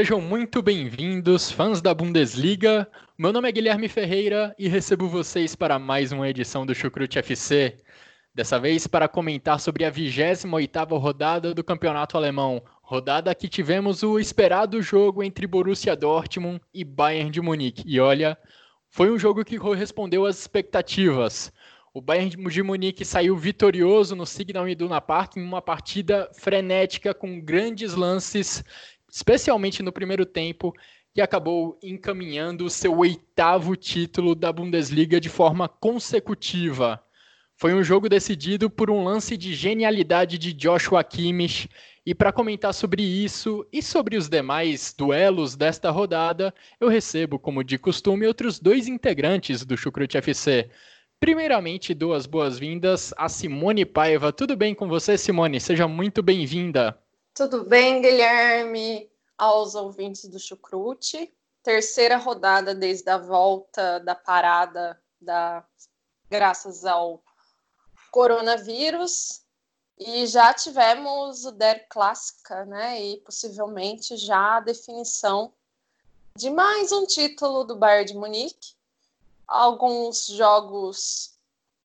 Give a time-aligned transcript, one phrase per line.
[0.00, 2.90] Sejam muito bem-vindos, fãs da Bundesliga.
[3.18, 7.76] Meu nome é Guilherme Ferreira e recebo vocês para mais uma edição do Chucrute FC.
[8.34, 14.18] Dessa vez para comentar sobre a 28ª rodada do Campeonato Alemão, rodada que tivemos o
[14.18, 17.84] esperado jogo entre Borussia Dortmund e Bayern de Munique.
[17.84, 18.38] E olha,
[18.88, 21.52] foi um jogo que correspondeu às expectativas.
[21.92, 27.38] O Bayern de Munique saiu vitorioso no Signal Iduna Park em uma partida frenética com
[27.38, 28.64] grandes lances
[29.10, 30.74] especialmente no primeiro tempo,
[31.14, 37.02] que acabou encaminhando o seu oitavo título da Bundesliga de forma consecutiva.
[37.56, 41.68] Foi um jogo decidido por um lance de genialidade de Joshua Kimmich.
[42.06, 47.62] E para comentar sobre isso e sobre os demais duelos desta rodada, eu recebo, como
[47.62, 50.70] de costume, outros dois integrantes do Chucrute FC.
[51.20, 54.32] Primeiramente, duas boas-vindas a Simone Paiva.
[54.32, 55.60] Tudo bem com você, Simone?
[55.60, 56.98] Seja muito bem-vinda.
[57.40, 59.10] Tudo bem, Guilherme?
[59.38, 61.34] Aos ouvintes do Chucrute.
[61.62, 65.64] Terceira rodada desde a volta da parada da
[66.28, 67.24] graças ao
[68.10, 69.40] coronavírus.
[69.98, 73.02] E já tivemos o Der Clássica, né?
[73.02, 75.50] E possivelmente já a definição
[76.36, 78.74] de mais um título do Bayern de Munique.
[79.48, 81.38] Alguns jogos,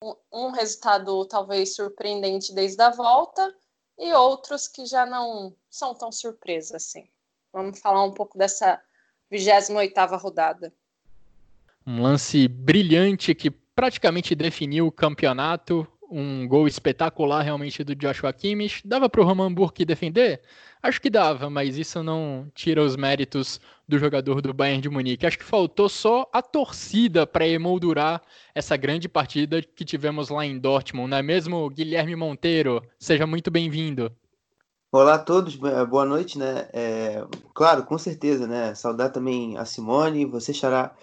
[0.03, 3.55] um, um resultado talvez surpreendente desde a volta,
[3.97, 7.09] e outros que já não são tão surpresa assim.
[7.51, 8.81] Vamos falar um pouco dessa
[9.31, 10.73] 28ª rodada.
[11.85, 18.81] Um lance brilhante que praticamente definiu o campeonato, um gol espetacular realmente do Joshua Kimmich.
[18.85, 20.41] Dava para o Roman Burke defender?
[20.81, 25.25] Acho que dava, mas isso não tira os méritos do jogador do Bayern de Munique.
[25.25, 28.21] Acho que faltou só a torcida para emoldurar
[28.53, 32.83] essa grande partida que tivemos lá em Dortmund, não é mesmo, Guilherme Monteiro?
[32.99, 34.11] Seja muito bem-vindo.
[34.91, 36.69] Olá a todos, boa noite, né?
[36.71, 38.73] É, claro, com certeza, né?
[38.75, 40.95] Saudar também a Simone, você Xará.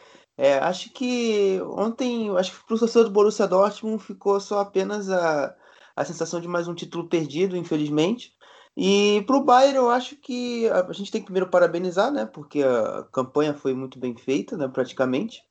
[0.43, 5.09] É, acho que ontem, acho que para o torcedor do Borussia Dortmund ficou só apenas
[5.09, 5.55] a,
[5.95, 8.35] a sensação de mais um título perdido, infelizmente.
[8.77, 12.27] E para o Bayern, eu acho que a, gente tem que primeiro parabenizar, né?
[12.27, 14.67] Porque a campanha foi muito bem feita, né?
[14.67, 15.45] Praticamente.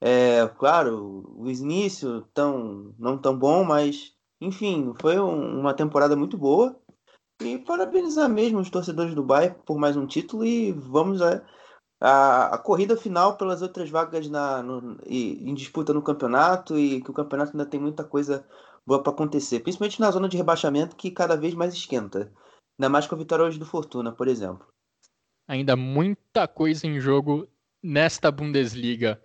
[0.00, 6.38] É, claro, o início tão, não tão bom, mas enfim, foi um, uma temporada muito
[6.38, 6.74] boa.
[7.42, 11.42] E parabenizar mesmo os torcedores do Bayern por mais um título e vamos a,
[12.06, 17.00] a, a corrida final pelas outras vagas na, no, e, em disputa no campeonato e
[17.00, 18.46] que o campeonato ainda tem muita coisa
[18.86, 22.30] boa para acontecer, principalmente na zona de rebaixamento que cada vez mais esquenta.
[22.78, 24.66] Ainda mais com a vitória hoje do Fortuna, por exemplo.
[25.48, 27.48] Ainda muita coisa em jogo
[27.82, 29.18] nesta Bundesliga.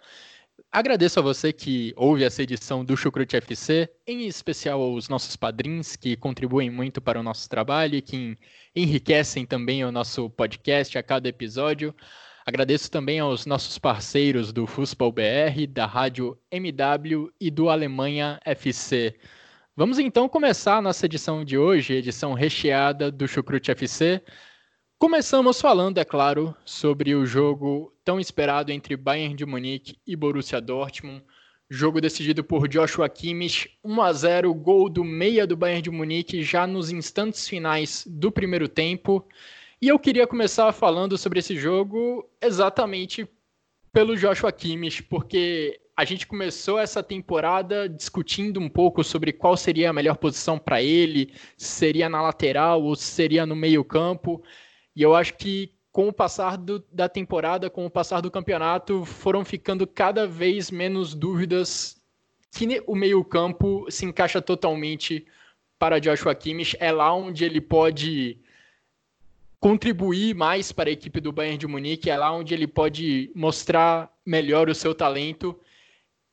[0.72, 5.98] Agradeço a você que ouve essa edição do Chucrute FC, em especial aos nossos padrinhos
[5.98, 8.38] que contribuem muito para o nosso trabalho e que
[8.74, 11.94] enriquecem também o nosso podcast a cada episódio.
[12.50, 19.16] Agradeço também aos nossos parceiros do Fußball BR, da Rádio MW e do Alemanha FC.
[19.76, 24.20] Vamos então começar a nossa edição de hoje, edição recheada do Chucrute FC.
[24.98, 30.60] Começamos falando, é claro, sobre o jogo tão esperado entre Bayern de Munique e Borussia
[30.60, 31.24] Dortmund.
[31.70, 36.42] Jogo decidido por Joshua Kimmich, 1 a 0, gol do meia do Bayern de Munique
[36.42, 39.24] já nos instantes finais do primeiro tempo.
[39.82, 43.26] E eu queria começar falando sobre esse jogo exatamente
[43.94, 49.90] pelo Joshua Kimmich, porque a gente começou essa temporada discutindo um pouco sobre qual seria
[49.90, 54.44] a melhor posição para ele, se seria na lateral ou se seria no meio-campo.
[54.94, 59.06] E eu acho que com o passar do, da temporada, com o passar do campeonato,
[59.06, 61.96] foram ficando cada vez menos dúvidas
[62.52, 65.26] que o meio-campo se encaixa totalmente
[65.78, 66.76] para Joshua Kimmich.
[66.82, 68.42] É lá onde ele pode
[69.60, 74.12] contribuir mais para a equipe do Bayern de Munique, é lá onde ele pode mostrar
[74.26, 75.60] melhor o seu talento.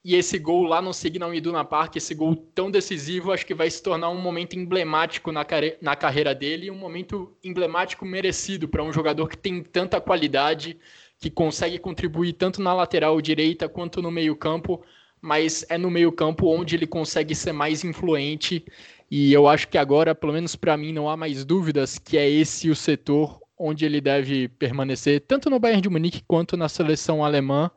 [0.04, 3.68] E esse gol lá no Signal Iduna Park, esse gol tão decisivo, acho que vai
[3.68, 5.44] se tornar um momento emblemático na,
[5.82, 10.78] na carreira dele, um momento emblemático merecido para um jogador que tem tanta qualidade,
[11.18, 14.80] que consegue contribuir tanto na lateral direita quanto no meio-campo,
[15.20, 18.64] mas é no meio-campo onde ele consegue ser mais influente.
[19.10, 22.28] E eu acho que agora, pelo menos para mim, não há mais dúvidas que é
[22.28, 27.24] esse o setor onde ele deve permanecer, tanto no Bayern de Munique quanto na seleção
[27.24, 27.70] alemã.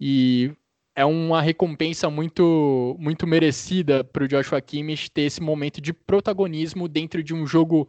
[0.00, 0.52] E
[0.96, 6.88] é uma recompensa muito muito merecida para o Joshua Kimmich ter esse momento de protagonismo
[6.88, 7.88] dentro de um jogo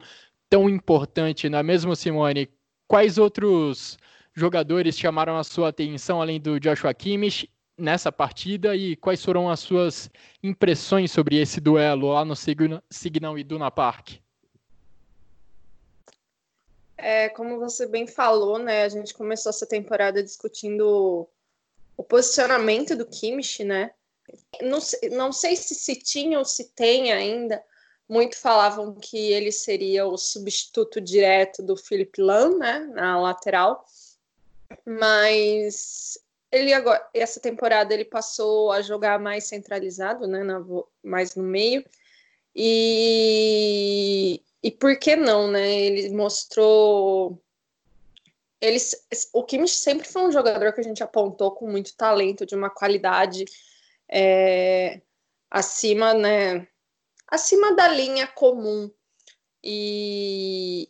[0.50, 2.50] tão importante, não é mesmo, Simone?
[2.88, 3.98] Quais outros
[4.34, 9.60] jogadores chamaram a sua atenção além do Joshua Kimmich nessa partida e quais foram as
[9.60, 10.10] suas
[10.42, 14.18] impressões sobre esse duelo lá no Signal Iduna Park?
[16.98, 21.28] É, como você bem falou, né, a gente começou essa temporada discutindo
[21.98, 23.92] o posicionamento do Kimmich, né?
[24.62, 24.80] Não,
[25.12, 27.64] não sei se se tinha ou se tem ainda.
[28.08, 33.86] Muito falavam que ele seria o substituto direto do Philip Lahm, né, na lateral.
[34.86, 36.18] Mas
[36.56, 40.64] ele agora, essa temporada ele passou a jogar mais centralizado, né, na,
[41.04, 41.86] mais no meio.
[42.56, 45.70] E, e por que não, né?
[45.82, 47.42] Ele mostrou
[48.66, 48.78] ele,
[49.34, 52.70] o Kimmich sempre foi um jogador que a gente apontou com muito talento, de uma
[52.70, 53.46] qualidade
[54.10, 55.02] é,
[55.50, 56.68] acima, né,
[57.28, 58.90] acima da linha comum.
[59.64, 60.90] E,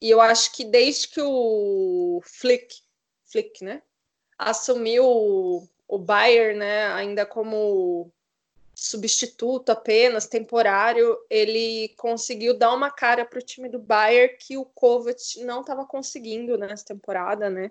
[0.00, 2.76] e eu acho que desde que o Flick,
[3.24, 3.82] Flick, né,
[4.42, 5.04] assumiu
[5.88, 8.10] o, Bayern, né, ainda como
[8.74, 14.64] substituto apenas, temporário, ele conseguiu dar uma cara para o time do Bayern que o
[14.64, 17.70] Kovac não estava conseguindo nessa temporada, né?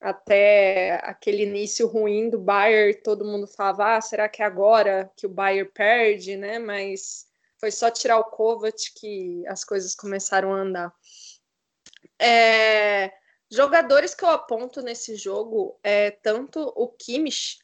[0.00, 5.26] Até aquele início ruim do Bayern, todo mundo falava, ah, será que é agora que
[5.26, 6.58] o Bayern perde, né?
[6.58, 7.26] Mas
[7.58, 10.94] foi só tirar o Kovac que as coisas começaram a andar.
[12.18, 13.12] É,
[13.50, 17.58] jogadores que eu aponto nesse jogo é tanto o Kimmich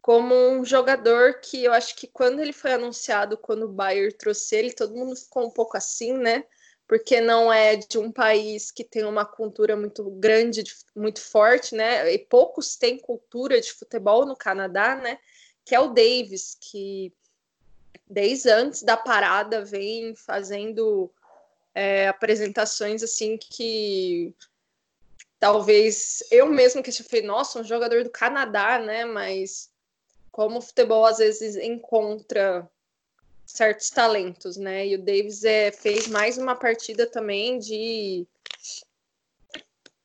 [0.00, 4.56] como um jogador que eu acho que quando ele foi anunciado, quando o Bayern trouxe
[4.56, 6.44] ele, todo mundo ficou um pouco assim, né?
[6.88, 10.64] Porque não é de um país que tem uma cultura muito grande,
[10.94, 12.12] muito forte, né?
[12.12, 15.20] E poucos têm cultura de futebol no Canadá, né?
[15.64, 17.12] Que é o Davis, que
[18.04, 21.08] desde antes da parada vem fazendo
[21.72, 24.34] é, apresentações assim que
[25.42, 29.04] talvez eu mesmo que eu falei, nossa, um jogador do Canadá, né?
[29.04, 29.68] Mas
[30.30, 32.70] como o futebol às vezes encontra
[33.44, 34.86] certos talentos, né?
[34.86, 38.24] E o Davis é, fez mais uma partida também de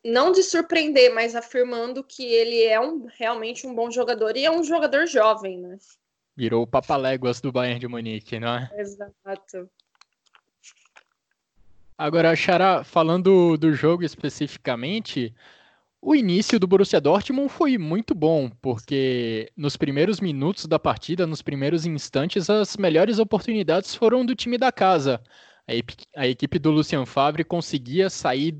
[0.03, 4.49] não de surpreender, mas afirmando que ele é um, realmente um bom jogador e é
[4.49, 5.77] um jogador jovem, né?
[6.35, 8.71] Virou o papaléguas do Bayern de Munique, não é?
[8.75, 9.69] Exato.
[11.97, 15.33] Agora, Xará, falando do jogo especificamente,
[16.01, 21.41] o início do Borussia Dortmund foi muito bom, porque nos primeiros minutos da partida, nos
[21.41, 25.21] primeiros instantes, as melhores oportunidades foram do time da casa.
[26.15, 28.51] A, equipe do Lucian Favre conseguia sair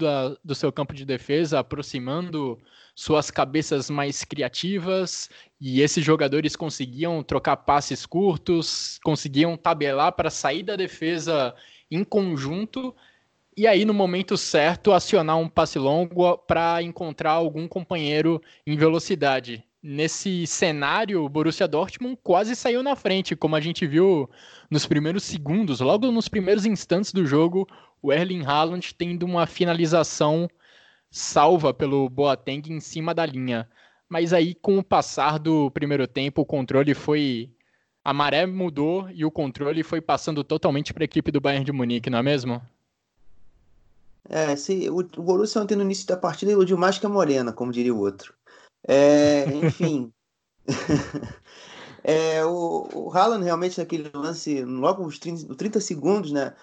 [0.43, 2.57] do seu campo de defesa, aproximando
[2.95, 5.29] suas cabeças mais criativas,
[5.61, 11.55] e esses jogadores conseguiam trocar passes curtos, conseguiam tabelar para sair da defesa
[11.89, 12.95] em conjunto
[13.57, 19.63] e aí, no momento certo, acionar um passe longo para encontrar algum companheiro em velocidade.
[19.81, 24.29] Nesse cenário, o Borussia Dortmund quase saiu na frente, como a gente viu
[24.69, 27.67] nos primeiros segundos, logo nos primeiros instantes do jogo,
[27.99, 30.47] o Erling Haaland tendo uma finalização
[31.09, 33.67] salva pelo Boateng em cima da linha.
[34.07, 37.49] Mas aí, com o passar do primeiro tempo, o controle foi.
[38.03, 41.71] A maré mudou e o controle foi passando totalmente para a equipe do Bayern de
[41.71, 42.61] Munique, não é mesmo?
[44.29, 47.53] É, se, o, o Borussia ontem no início da partida iludiu mais que a Morena,
[47.53, 48.33] como diria o outro.
[48.87, 50.11] É, enfim.
[52.03, 56.55] é, o, o Haaland realmente naquele lance, logo nos 30, 30 segundos, né?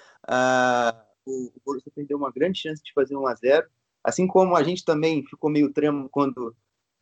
[1.26, 3.66] O, Borussia perdeu uma grande chance de fazer 1 a 0
[4.02, 6.54] Assim como a gente também ficou meio tremo quando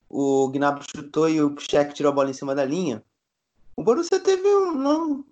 [0.09, 3.03] o Gnabry chutou e o Check tirou a bola em cima da linha.
[3.77, 5.25] O Borussia teve um,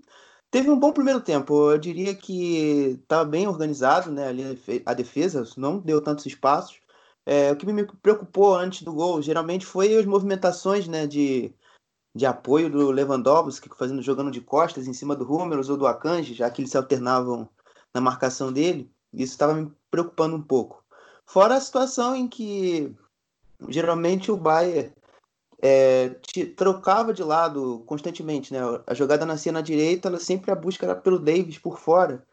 [0.51, 1.71] Teve um bom primeiro tempo.
[1.71, 4.29] Eu diria que estava bem organizado, né?
[4.29, 6.81] Ali a defesa não deu tantos espaços.
[7.25, 11.07] É, o que me preocupou antes do gol, geralmente, foi as movimentações, né?
[11.07, 11.55] De,
[12.15, 16.35] de apoio do Lewandowski, fazendo jogando de costas em cima do Hummels ou do Akanji,
[16.35, 17.49] já que eles se alternavam
[17.95, 18.91] na marcação dele.
[19.13, 20.83] Isso estava me preocupando um pouco.
[21.25, 22.93] Fora a situação em que
[23.69, 24.93] geralmente o Bayern
[25.63, 28.61] é, te, trocava de lado constantemente, né?
[28.87, 32.25] A jogada nascia na direita, ela sempre a busca era pelo Davis por fora,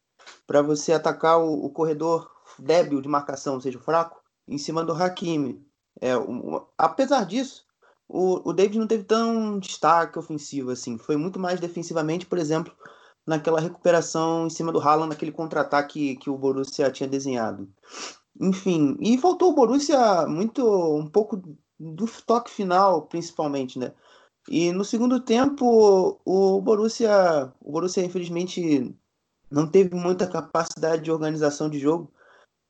[0.45, 4.93] para você atacar o, o, corredor débil de marcação, ou seja, fraco, em cima do
[4.93, 5.61] Hakimi.
[5.99, 7.65] É, um, apesar disso,
[8.07, 10.97] o, o David não teve tão destaque ofensivo assim.
[10.97, 12.73] Foi muito mais defensivamente, por exemplo,
[13.25, 17.69] naquela recuperação em cima do Haaland, naquele contra-ataque que o Borussia tinha desenhado.
[18.39, 20.63] Enfim, e faltou o Borussia muito
[20.95, 21.41] um pouco
[21.79, 23.93] do toque final, principalmente, né?
[24.49, 28.95] E no segundo tempo, o Borussia, o Borussia infelizmente
[29.51, 32.11] não teve muita capacidade de organização de jogo.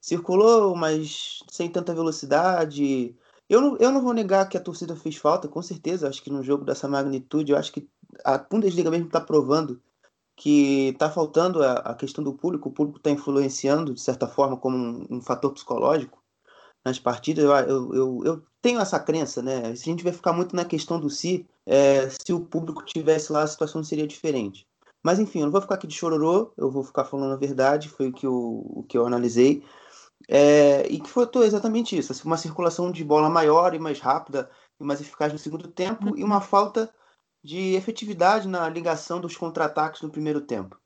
[0.01, 3.15] Circulou, mas sem tanta velocidade.
[3.49, 6.07] Eu não, eu não vou negar que a torcida fez falta, com certeza.
[6.07, 7.87] Acho que num jogo dessa magnitude, eu acho que
[8.23, 9.81] a Bundesliga mesmo está provando
[10.37, 12.69] que está faltando a, a, questão do público.
[12.69, 16.23] O público está influenciando, de certa forma, como um, um fator psicológico
[16.85, 17.43] nas partidas.
[17.43, 19.75] Eu, eu, eu, tenho essa crença, né?
[19.75, 23.31] Se a gente vai ficar muito na questão do si, é, se o público tivesse
[23.31, 24.67] lá, a situação seria diferente.
[25.03, 27.89] Mas enfim, eu não vou ficar aqui de chororô, eu vou ficar falando a verdade,
[27.89, 29.63] foi o que eu, o que eu analisei.
[30.27, 34.49] É, e que foi exatamente isso: assim, uma circulação de bola maior e mais rápida
[34.79, 36.17] e mais eficaz no segundo tempo uhum.
[36.17, 36.93] e uma falta
[37.43, 40.77] de efetividade na ligação dos contra-ataques no primeiro tempo.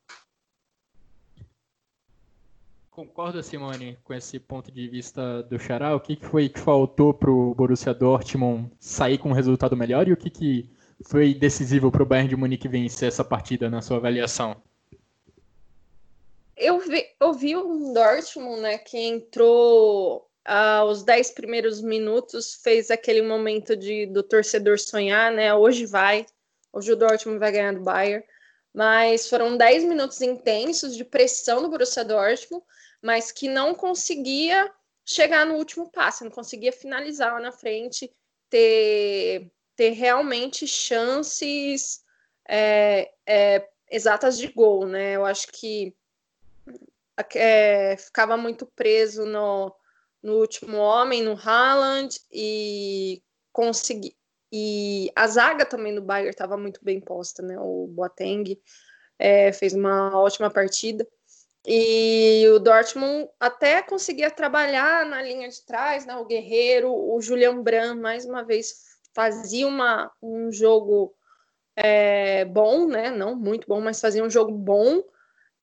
[3.02, 5.96] Concorda, Simone, com esse ponto de vista do Xará?
[5.96, 10.14] O que foi que faltou para o Borussia Dortmund sair com um resultado melhor e
[10.14, 10.70] o que, que
[11.04, 14.56] foi decisivo para o Bayern de Munique vencer essa partida na sua avaliação?
[16.56, 23.24] eu vi, eu vi um Dortmund, né, que entrou aos 10 primeiros minutos, fez aquele
[23.24, 25.56] momento de, do torcedor sonhar, né?
[25.56, 26.24] Hoje vai,
[26.72, 28.24] hoje o Dortmund vai ganhar do Bayern.
[28.72, 32.64] Mas foram 10 minutos intensos de pressão do Borussia Dortmund,
[33.02, 34.72] mas que não conseguia
[35.06, 38.14] chegar no último passe, não conseguia finalizar lá na frente,
[38.50, 42.04] ter, ter realmente chances
[42.48, 45.16] é, é, exatas de gol, né?
[45.16, 45.96] Eu acho que
[47.36, 49.74] é, ficava muito preso no,
[50.22, 54.16] no último homem, no Haaland, e consegui.
[54.52, 57.58] E a zaga também do Bayern estava muito bem posta, né?
[57.60, 58.60] O Boateng
[59.18, 61.08] é, fez uma ótima partida.
[61.66, 66.16] E o Dortmund até conseguia trabalhar na linha de trás, né?
[66.16, 71.14] O Guerreiro, o Julian Brand, mais uma vez, fazia uma, um jogo
[71.76, 73.12] é, bom, né?
[73.12, 75.04] Não muito bom, mas fazia um jogo bom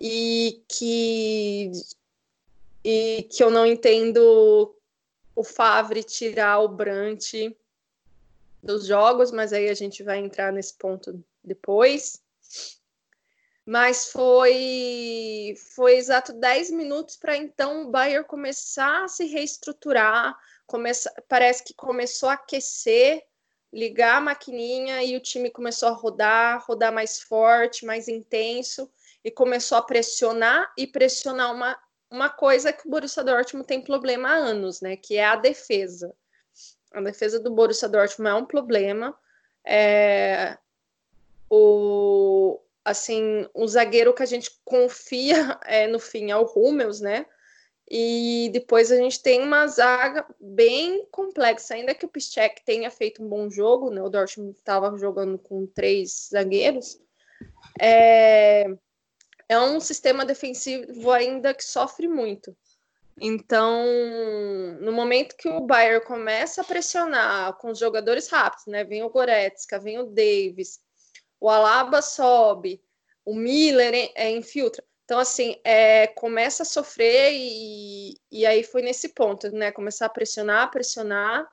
[0.01, 1.73] e que
[2.85, 4.75] e que eu não entendo
[5.35, 7.33] o Favre tirar o Brant
[8.63, 12.23] dos jogos, mas aí a gente vai entrar nesse ponto depois.
[13.69, 20.35] Mas foi foi exato 10 minutos para então o Bayern começar a se reestruturar,
[20.67, 23.23] começa, parece que começou a aquecer,
[23.71, 28.91] ligar a maquininha e o time começou a rodar, rodar mais forte, mais intenso
[29.23, 31.79] e começou a pressionar e pressionar uma,
[32.11, 34.97] uma coisa que o Borussia Dortmund tem problema há anos, né?
[34.97, 36.15] Que é a defesa.
[36.91, 39.15] A defesa do Borussia Dortmund é um problema.
[39.63, 40.57] É,
[41.51, 47.27] o assim, o zagueiro que a gente confia é, no fim é o Hummels, né?
[47.91, 53.25] E depois a gente tem uma zaga bem complexa, ainda que o Piszczek tenha feito
[53.25, 54.03] um bom jogo, né?
[54.03, 57.01] O Dortmund estava jogando com três zagueiros.
[57.81, 58.67] É,
[59.49, 62.55] é um sistema defensivo ainda que sofre muito.
[63.21, 63.85] Então,
[64.81, 68.85] no momento que o Bayern começa a pressionar com os jogadores rápidos, né?
[68.85, 70.81] Vem o Goretzka, vem o Davis,
[71.41, 72.83] o Alaba sobe,
[73.25, 74.85] o Miller é, infiltra.
[75.05, 79.73] Então, assim, é, começa a sofrer e, e aí foi nesse ponto, né?
[79.73, 81.49] Começar a pressionar, pressionar.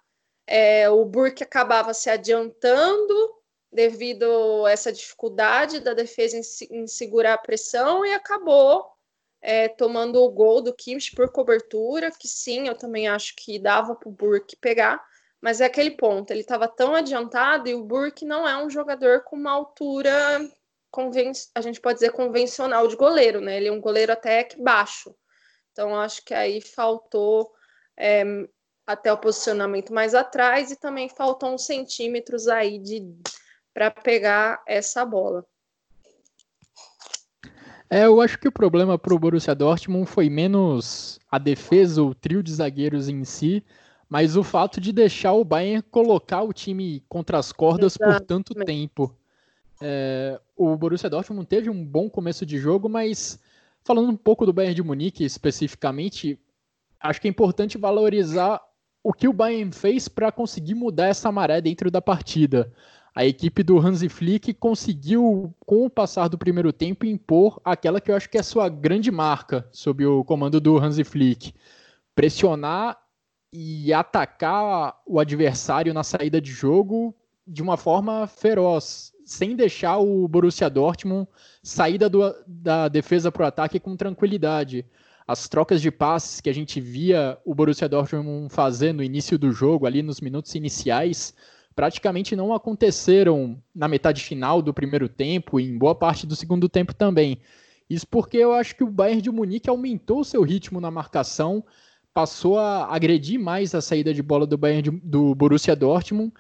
[0.46, 3.34] É, o Burke acabava se adiantando
[3.72, 8.96] devido a essa dificuldade da defesa em, em segurar a pressão e acabou
[9.42, 13.96] é, tomando o gol do Kimmich por cobertura, que sim, eu também acho que dava
[13.96, 15.06] para o Burke pegar,
[15.46, 19.24] mas é aquele ponto, ele estava tão adiantado e o Burke não é um jogador
[19.24, 20.12] com uma altura,
[21.54, 23.58] a gente pode dizer, convencional de goleiro, né?
[23.58, 25.16] Ele é um goleiro até que baixo.
[25.72, 27.52] Então, acho que aí faltou
[27.96, 28.24] é,
[28.88, 33.08] até o posicionamento mais atrás e também faltou uns centímetros aí de
[33.72, 35.46] para pegar essa bola.
[37.88, 42.16] É, eu acho que o problema para o Borussia Dortmund foi menos a defesa, o
[42.16, 43.64] trio de zagueiros em si,
[44.10, 48.20] mas o fato de deixar o Bayern colocar o time contra as cordas Exatamente.
[48.20, 49.16] por tanto tempo.
[49.82, 53.40] É, o Borussia Dortmund teve um bom começo de jogo, mas
[53.84, 56.40] falando um pouco do Bayern de Munique especificamente,
[57.00, 58.62] acho que é importante valorizar
[59.04, 62.72] o que o Bayern fez para conseguir mudar essa maré dentro da partida
[63.16, 68.12] a equipe do Hansi Flick conseguiu, com o passar do primeiro tempo, impor aquela que
[68.12, 71.54] eu acho que é a sua grande marca sob o comando do Hansi Flick.
[72.14, 72.98] Pressionar
[73.58, 77.16] e atacar o adversário na saída de jogo
[77.48, 81.26] de uma forma feroz, sem deixar o Borussia Dortmund
[81.64, 82.10] sair da,
[82.46, 84.86] da defesa para o ataque com tranquilidade.
[85.26, 89.54] As trocas de passes que a gente via o Borussia Dortmund fazer no início do
[89.54, 91.34] jogo, ali nos minutos iniciais,
[91.74, 96.68] praticamente não aconteceram na metade final do primeiro tempo e em boa parte do segundo
[96.68, 97.40] tempo também.
[97.90, 101.64] Isso porque eu acho que o Bayern de Munique aumentou seu ritmo na marcação,
[102.16, 106.32] passou a agredir mais a saída de bola do Bayern de, do Borussia Dortmund,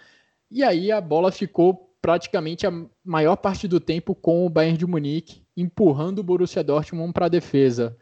[0.50, 2.72] e aí a bola ficou praticamente a
[3.03, 7.29] maior parte do tempo com o Bayern de Munique, empurrando o Borussia Dortmund para a
[7.29, 7.98] defesa.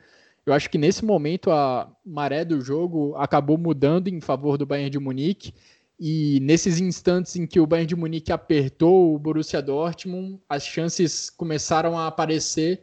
[0.45, 4.91] Eu acho que nesse momento a maré do jogo acabou mudando em favor do Bayern
[4.91, 5.51] de Munique,
[5.99, 11.27] e nesses instantes em que o Bayern de Munique apertou o Borussia Dortmund, as chances
[11.27, 12.81] começaram a aparecer,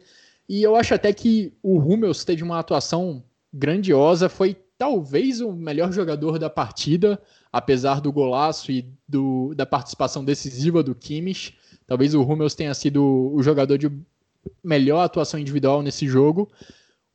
[0.49, 5.93] e eu acho até que o Hummels teve uma atuação grandiosa, foi talvez o melhor
[5.93, 7.21] jogador da partida,
[7.53, 11.53] apesar do golaço e do, da participação decisiva do Kimmich.
[11.85, 13.91] Talvez o Hummels tenha sido o jogador de
[14.63, 16.49] melhor atuação individual nesse jogo.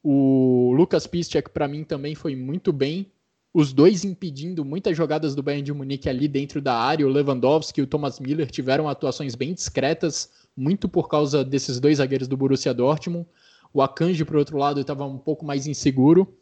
[0.00, 3.11] O Lucas Piszczek, para mim, também foi muito bem.
[3.52, 7.04] Os dois impedindo muitas jogadas do Bayern de Munique ali dentro da área.
[7.04, 11.99] O Lewandowski e o Thomas Miller tiveram atuações bem discretas, muito por causa desses dois
[11.99, 13.26] zagueiros do Borussia Dortmund.
[13.75, 16.32] O Akanji, por outro lado, estava um pouco mais inseguro.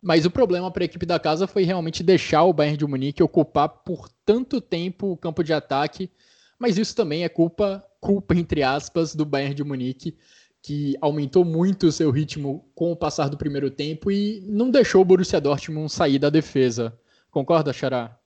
[0.00, 3.22] Mas o problema para a equipe da casa foi realmente deixar o Bayern de Munique
[3.22, 6.10] ocupar por tanto tempo o campo de ataque.
[6.58, 10.16] Mas isso também é culpa, culpa entre aspas, do Bayern de Munique,
[10.62, 15.02] que aumentou muito o seu ritmo com o passar do primeiro tempo e não deixou
[15.02, 16.98] o Borussia Dortmund sair da defesa.
[17.30, 18.17] Concorda, Xará?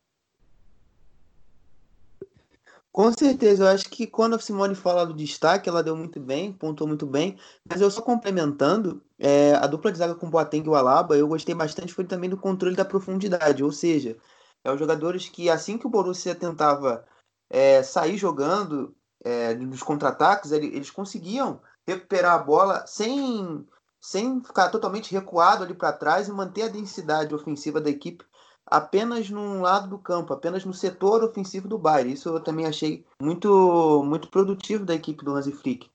[2.92, 6.52] Com certeza, eu acho que quando a Simone fala do destaque, ela deu muito bem,
[6.52, 10.68] pontuou muito bem, mas eu só complementando, é, a dupla de zaga com Boateng e
[10.68, 14.18] o Alaba, eu gostei bastante foi também do controle da profundidade, ou seja,
[14.62, 17.02] é os jogadores que assim que o Borussia tentava
[17.48, 18.94] é, sair jogando
[19.24, 23.66] é, nos contra-ataques, eles conseguiam recuperar a bola sem,
[24.02, 28.22] sem ficar totalmente recuado ali para trás e manter a densidade ofensiva da equipe
[28.66, 32.12] apenas num lado do campo, apenas no setor ofensivo do Bayern.
[32.12, 35.90] Isso eu também achei muito, muito produtivo da equipe do Hansi Flick.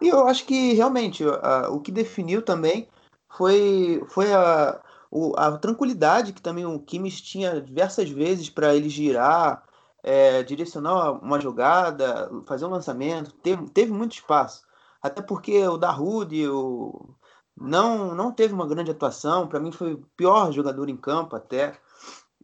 [0.00, 2.88] E eu acho que realmente a, o que definiu também
[3.36, 8.88] foi, foi a, o, a tranquilidade que também o Kimmich tinha diversas vezes para ele
[8.88, 9.62] girar,
[10.02, 13.32] é, direcionar uma jogada, fazer um lançamento.
[13.42, 14.64] Teve, teve muito espaço.
[15.02, 17.14] Até porque o Dahoud o,
[17.56, 19.48] não, não teve uma grande atuação.
[19.48, 21.78] Para mim foi o pior jogador em campo até.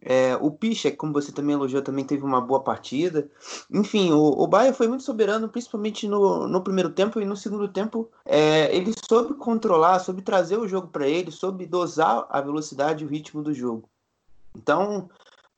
[0.04, 3.30] É, o Piszek, como você também elogiou, também teve uma boa partida.
[3.70, 7.68] Enfim, o, o Bayern foi muito soberano, principalmente no, no primeiro tempo e no segundo
[7.68, 8.10] tempo.
[8.24, 13.06] É, ele soube controlar, soube trazer o jogo para ele, soube dosar a velocidade e
[13.06, 13.88] o ritmo do jogo.
[14.56, 15.08] Então,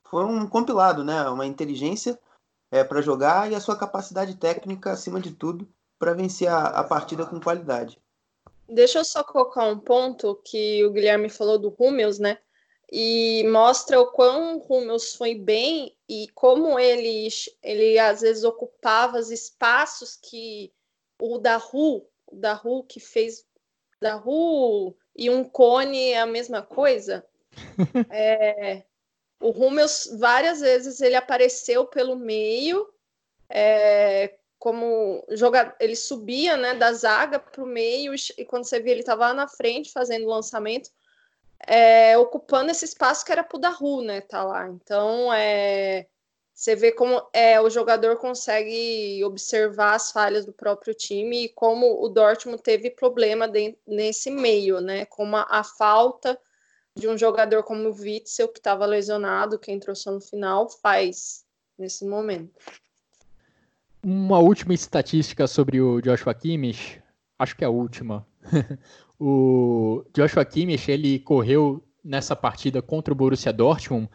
[0.08, 1.28] foi um compilado, né?
[1.28, 2.18] Uma inteligência
[2.70, 5.66] é, para jogar e a sua capacidade técnica, acima de tudo,
[5.98, 7.98] para vencer a, a partida com qualidade.
[8.68, 12.38] Deixa eu só colocar um ponto que o Guilherme falou do Hummels, né?
[12.90, 17.28] E mostra o quão Hummels foi bem e como ele,
[17.62, 20.72] ele às vezes ocupava os espaços que
[21.20, 23.44] o Daru, o Daru que fez
[24.00, 27.24] Daru e um cone é a mesma coisa.
[28.10, 28.84] é,
[29.40, 32.88] o Hummels várias vezes ele apareceu pelo meio
[33.48, 38.92] é, como jogar, ele subia né, da zaga para o meio e quando você via
[38.92, 40.90] ele estava lá na frente fazendo o lançamento
[41.66, 44.20] é, ocupando esse espaço que era pro Daru, né?
[44.20, 44.68] Tá lá.
[44.68, 46.06] Então, é,
[46.54, 52.00] você vê como é, o jogador consegue observar as falhas do próprio time e como
[52.00, 55.04] o Dortmund teve problema de, nesse meio, né?
[55.06, 56.38] Como a, a, falta
[56.96, 61.44] de um jogador como o Witzel, que estava lesionado, que entrou só no final, faz
[61.76, 62.54] nesse momento.
[64.00, 67.02] Uma última estatística sobre o Joshua Kimmich,
[67.36, 68.24] acho que é a última.
[69.26, 74.06] O Joshua Kimmich, ele correu nessa partida contra o Borussia Dortmund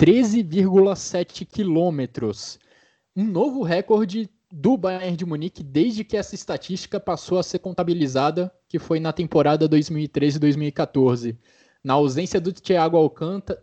[0.00, 2.58] 13,7 quilômetros.
[3.14, 8.50] Um novo recorde do Bayern de Munique desde que essa estatística passou a ser contabilizada,
[8.66, 11.36] que foi na temporada 2013-2014.
[11.84, 12.96] Na ausência do Thiago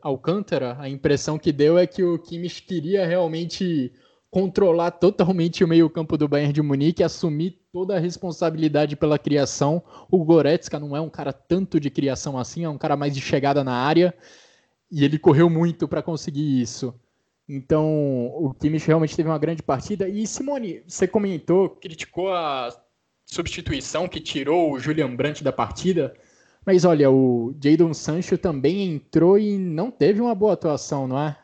[0.03, 3.91] Alcântara, a impressão que deu é que o Kimmich queria realmente
[4.29, 9.81] controlar totalmente o meio-campo do Bayern de Munique, assumir toda a responsabilidade pela criação.
[10.11, 13.19] O Goretzka não é um cara tanto de criação assim, é um cara mais de
[13.19, 14.13] chegada na área,
[14.91, 16.93] e ele correu muito para conseguir isso.
[17.49, 20.07] Então, o Kimmich realmente teve uma grande partida.
[20.07, 22.69] E Simone, você comentou, criticou a
[23.25, 26.15] substituição que tirou o Julian Brandt da partida,
[26.63, 31.35] mas olha, o Jadon Sancho também entrou e não teve uma boa atuação, não é?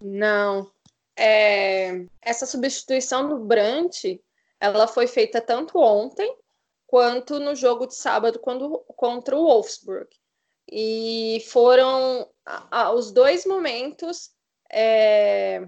[0.00, 0.70] Não,
[1.18, 4.20] é, essa substituição do Brandt,
[4.60, 6.36] ela foi feita tanto ontem
[6.86, 10.08] quanto no jogo de sábado quando, contra o Wolfsburg.
[10.70, 14.30] E foram a, a, os dois momentos.
[14.70, 15.66] É,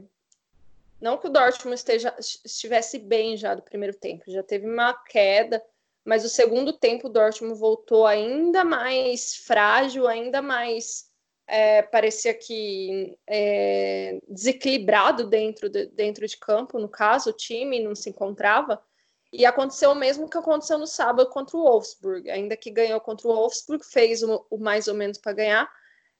[1.00, 5.60] não que o Dortmund esteja, estivesse bem já do primeiro tempo, já teve uma queda,
[6.04, 11.10] mas o segundo tempo o Dortmund voltou ainda mais frágil, ainda mais
[11.52, 17.94] é, parecia que é, desequilibrado dentro de, dentro de campo, no caso, o time não
[17.94, 18.82] se encontrava.
[19.30, 22.30] E aconteceu o mesmo que aconteceu no sábado contra o Wolfsburg.
[22.30, 25.70] Ainda que ganhou contra o Wolfsburg, fez o, o mais ou menos para ganhar.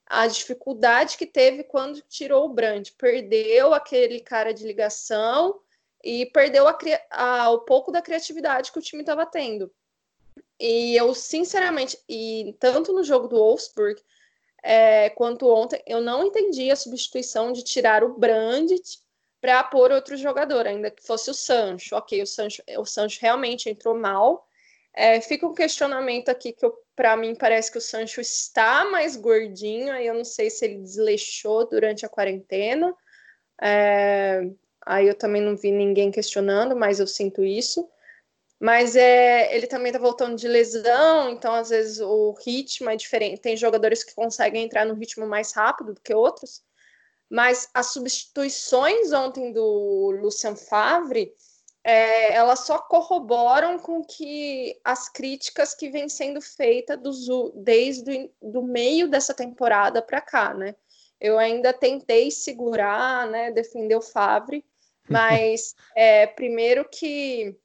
[0.05, 2.87] A dificuldade que teve quando tirou o Brand.
[2.99, 5.59] Perdeu aquele cara de ligação
[6.05, 6.77] e perdeu a,
[7.11, 9.73] a, o pouco da criatividade que o time estava tendo.
[10.61, 13.99] E eu, sinceramente, e tanto no jogo do Wolfsburg
[14.63, 18.81] é, quanto ontem, eu não entendi a substituição de tirar o Brandt
[19.41, 21.97] para pôr outro jogador, ainda que fosse o Sancho.
[21.97, 24.47] Ok, o Sancho, o Sancho realmente entrou mal.
[24.95, 29.93] É, fica um questionamento aqui que para mim parece que o Sancho está mais gordinho,
[29.93, 32.95] aí eu não sei se ele desleixou durante a quarentena.
[33.61, 34.43] É,
[34.87, 37.89] aí eu também não vi ninguém questionando, mas eu sinto isso.
[38.63, 43.41] Mas é, ele também está voltando de lesão, então às vezes o ritmo é diferente.
[43.41, 46.63] Tem jogadores que conseguem entrar no ritmo mais rápido do que outros
[47.33, 51.33] mas as substituições ontem do Lucian Favre,
[51.83, 56.99] é, elas só corroboram com que as críticas que vêm sendo feitas
[57.55, 60.77] desde do meio dessa temporada para cá, né?
[61.19, 64.63] Eu ainda tentei segurar, né, defender o Favre,
[65.09, 67.57] mas é, primeiro que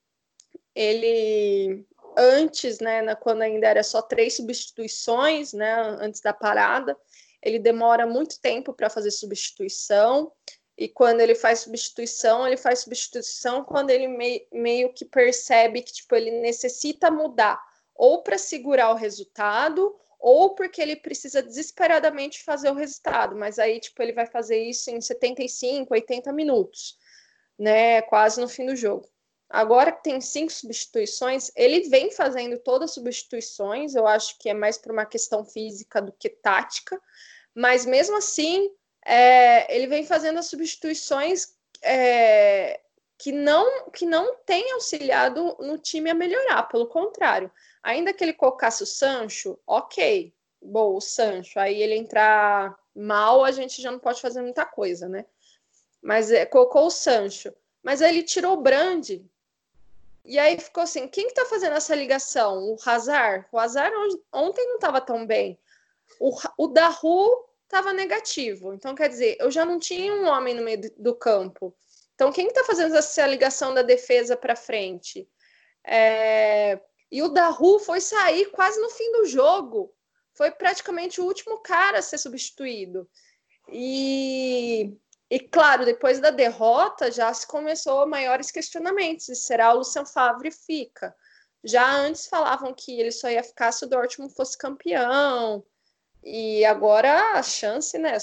[0.77, 1.83] ele
[2.15, 6.97] antes, né, quando ainda era só três substituições, né, antes da parada,
[7.41, 10.31] ele demora muito tempo para fazer substituição,
[10.77, 15.93] e quando ele faz substituição, ele faz substituição quando ele me, meio que percebe que
[15.93, 17.59] tipo, ele necessita mudar,
[17.95, 23.79] ou para segurar o resultado, ou porque ele precisa desesperadamente fazer o resultado, mas aí
[23.79, 26.97] tipo, ele vai fazer isso em 75, 80 minutos,
[27.57, 28.01] né?
[28.03, 29.07] Quase no fim do jogo.
[29.49, 34.53] Agora que tem cinco substituições, ele vem fazendo todas as substituições, eu acho que é
[34.53, 37.01] mais por uma questão física do que tática,
[37.55, 38.69] mas mesmo assim,
[39.05, 42.81] é, ele vem fazendo as substituições é,
[43.17, 47.49] que não que não tem auxiliado no time a melhorar, pelo contrário.
[47.81, 53.51] Ainda que ele colocasse o Sancho, ok, bom, o Sancho, aí ele entrar mal, a
[53.51, 55.25] gente já não pode fazer muita coisa, né?
[56.01, 59.09] Mas é, colocou o Sancho, mas ele tirou o Brand,
[60.27, 62.63] e aí ficou assim, quem que tá fazendo essa ligação?
[62.63, 63.45] O Hazard?
[63.51, 63.95] O Hazard
[64.33, 65.57] ontem não estava tão bem.
[66.19, 68.73] O, o Daru estava negativo.
[68.73, 71.73] Então, quer dizer, eu já não tinha um homem no meio do campo.
[72.13, 75.29] Então, quem está fazendo essa ligação da defesa para frente?
[75.85, 76.79] É...
[77.09, 79.93] E o Daru foi sair quase no fim do jogo.
[80.33, 83.09] Foi praticamente o último cara a ser substituído.
[83.71, 84.97] E
[85.29, 89.25] e claro, depois da derrota já se começou maiores questionamentos.
[89.39, 91.13] será o Lucian Favre fica?
[91.63, 95.63] Já antes falavam que ele só ia ficar se o Dortmund fosse campeão.
[96.23, 98.17] E agora a chance, né?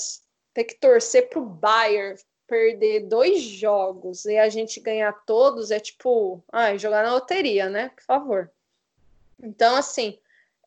[0.54, 5.80] Ter que torcer para o Bayern perder dois jogos e a gente ganhar todos é
[5.80, 7.90] tipo, ai, jogar na loteria, né?
[7.90, 8.50] Por favor.
[9.42, 10.18] Então, assim,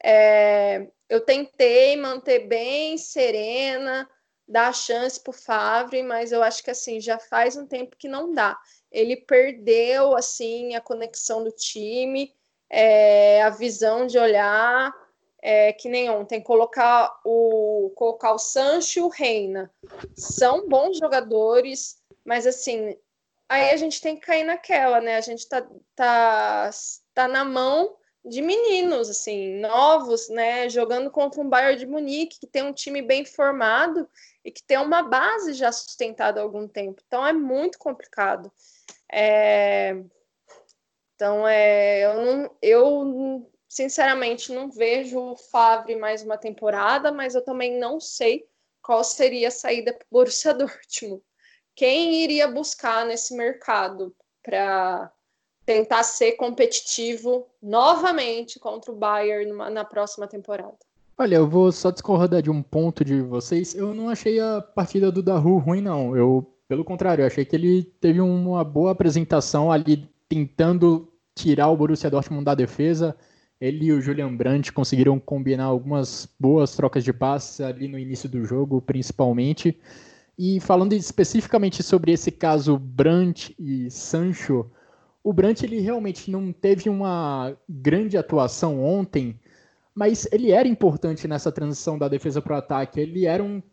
[0.03, 4.09] é, eu tentei manter bem serena,
[4.47, 8.07] dar chance para o Favre, mas eu acho que assim já faz um tempo que
[8.07, 8.57] não dá.
[8.91, 12.33] Ele perdeu assim a conexão do time,
[12.69, 14.93] é, a visão de olhar,
[15.41, 19.71] é, que nem ontem colocar o colocar o Sancho e o Reina
[20.15, 22.97] são bons jogadores, mas assim
[23.49, 25.17] aí a gente tem que cair naquela, né?
[25.17, 26.69] A gente tá, tá,
[27.13, 32.47] tá na mão de meninos, assim, novos, né, jogando contra um Bayern de Munique, que
[32.47, 34.07] tem um time bem formado
[34.47, 37.01] e que tem uma base já sustentada há algum tempo.
[37.05, 38.49] Então é muito complicado.
[39.11, 39.93] É...
[41.13, 47.43] Então é, eu não, eu sinceramente não vejo o Favre mais uma temporada, mas eu
[47.43, 48.47] também não sei
[48.81, 51.21] qual seria a saída para o Borussia Dortmund.
[51.75, 55.11] Quem iria buscar nesse mercado para
[55.65, 60.77] tentar ser competitivo novamente contra o Bayern numa, na próxima temporada.
[61.19, 63.73] Olha, eu vou só discordar de um ponto de vocês.
[63.73, 66.15] Eu não achei a partida do Daru ruim, não.
[66.15, 71.77] Eu, pelo contrário, eu achei que ele teve uma boa apresentação ali, tentando tirar o
[71.77, 73.15] Borussia Dortmund da defesa.
[73.59, 78.29] Ele e o Julian Brandt conseguiram combinar algumas boas trocas de passes ali no início
[78.29, 79.75] do jogo, principalmente.
[80.37, 84.69] E falando especificamente sobre esse caso Brandt e Sancho,
[85.23, 89.39] o Brandt ele realmente não teve uma grande atuação ontem,
[89.97, 92.99] mas ele era importante nessa transição da defesa para o ataque.
[92.99, 93.63] Ele era um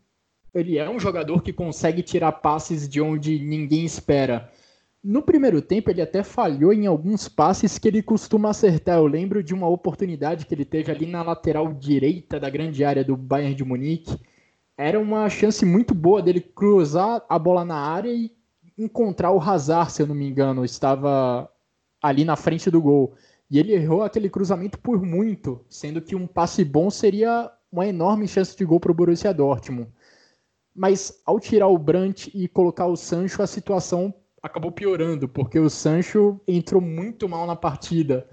[0.55, 4.51] ele é um jogador que consegue tirar passes de onde ninguém espera.
[5.03, 8.97] No primeiro tempo, ele até falhou em alguns passes que ele costuma acertar.
[8.97, 13.05] Eu lembro de uma oportunidade que ele teve ali na lateral direita da grande área
[13.05, 14.19] do Bayern de Munique.
[14.79, 18.33] Era uma chance muito boa dele cruzar a bola na área e
[18.79, 20.65] encontrar o Hazard, se eu não me engano.
[20.65, 21.51] Estava
[22.01, 23.15] ali na frente do gol.
[23.51, 28.27] E ele errou aquele cruzamento por muito, sendo que um passe bom seria uma enorme
[28.27, 29.91] chance de gol para o Borussia Dortmund.
[30.75, 35.71] Mas ao tirar o Brandt e colocar o Sancho, a situação acabou piorando, porque o
[35.71, 38.29] Sancho entrou muito mal na partida.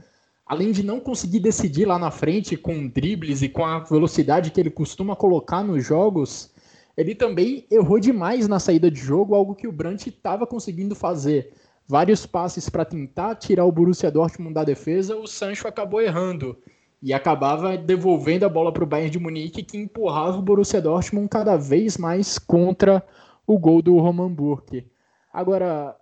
[0.45, 4.59] Além de não conseguir decidir lá na frente com dribles e com a velocidade que
[4.59, 6.53] ele costuma colocar nos jogos,
[6.97, 11.53] ele também errou demais na saída de jogo, algo que o Brandt estava conseguindo fazer.
[11.91, 16.57] Vários passes para tentar tirar o Borussia Dortmund da defesa, o Sancho acabou errando
[17.03, 21.27] e acabava devolvendo a bola para o Bayern de Munique, que empurrava o Borussia Dortmund
[21.27, 23.05] cada vez mais contra
[23.45, 24.87] o gol do Roman Burke.
[25.33, 25.93] Agora,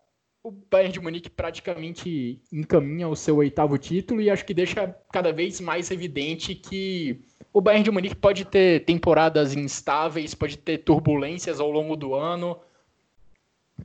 [0.44, 5.34] o Bayern de Munique praticamente encaminha o seu oitavo título e acho que deixa cada
[5.34, 7.20] vez mais evidente que
[7.52, 12.60] o Bayern de Munique pode ter temporadas instáveis, pode ter turbulências ao longo do ano,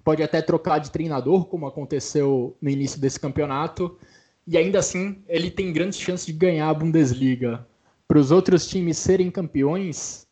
[0.05, 3.99] pode até trocar de treinador, como aconteceu no início desse campeonato,
[4.47, 7.67] e ainda assim ele tem grandes chances de ganhar a Bundesliga.
[8.07, 10.27] Para os outros times serem campeões,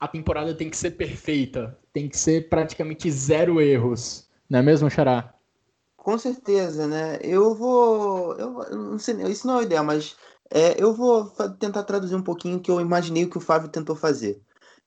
[0.00, 4.90] a temporada tem que ser perfeita, tem que ser praticamente zero erros, não é mesmo,
[4.90, 5.34] Xará?
[5.96, 7.18] Com certeza, né?
[7.22, 8.34] Eu vou.
[8.34, 10.16] Eu não sei, isso não é uma ideia, mas
[10.50, 11.26] é, eu vou
[11.60, 14.40] tentar traduzir um pouquinho o que eu imaginei o que o Fábio tentou fazer.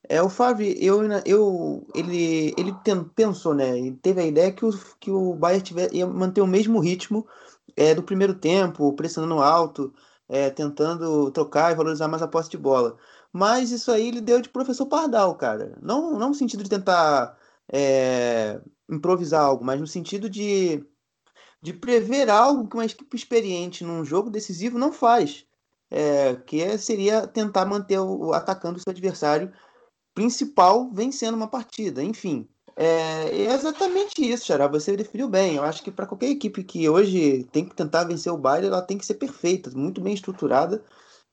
[0.09, 2.73] É, o Fábio, eu, eu, ele, ele
[3.15, 3.73] pensou, né?
[4.01, 7.27] Teve a ideia que o, que o Bayern tiver, ia manter o mesmo ritmo
[7.75, 9.93] é, do primeiro tempo, pressionando alto,
[10.29, 12.97] é, tentando trocar e valorizar mais a posse de bola.
[13.31, 15.77] Mas isso aí ele deu de professor Pardal, cara.
[15.81, 17.37] Não, não no sentido de tentar
[17.71, 20.85] é, improvisar algo, mas no sentido de,
[21.61, 25.45] de prever algo que uma equipe experiente num jogo decisivo não faz.
[25.91, 29.53] É, que seria tentar manter o atacando o seu adversário
[30.15, 32.01] principal vencendo uma partida.
[32.01, 34.67] Enfim, é, é exatamente isso, Xará.
[34.67, 35.55] Você definiu bem.
[35.55, 38.81] Eu acho que para qualquer equipe que hoje tem que tentar vencer o baile, ela
[38.81, 40.83] tem que ser perfeita, muito bem estruturada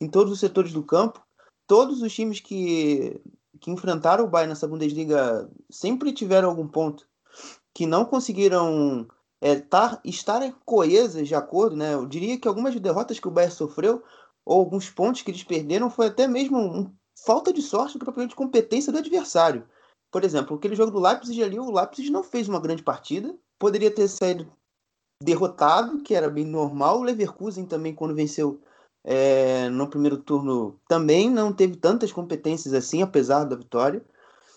[0.00, 1.22] em todos os setores do campo.
[1.66, 3.20] Todos os times que,
[3.60, 7.06] que enfrentaram o Bayern nessa Bundesliga sempre tiveram algum ponto
[7.72, 9.06] que não conseguiram
[9.40, 11.94] é, tar, estar coesas de acordo, né?
[11.94, 14.02] Eu diria que algumas derrotas que o Bayern sofreu,
[14.44, 16.92] ou alguns pontos que eles perderam, foi até mesmo um,
[17.24, 19.64] falta de sorte, propriamente competência do adversário.
[20.10, 23.90] Por exemplo, aquele jogo do Leipzig ali, o Leipzig não fez uma grande partida, poderia
[23.90, 24.46] ter saído
[25.22, 26.98] derrotado, que era bem normal.
[26.98, 28.60] O Leverkusen também, quando venceu
[29.04, 34.04] é, no primeiro turno, também não teve tantas competências assim, apesar da vitória.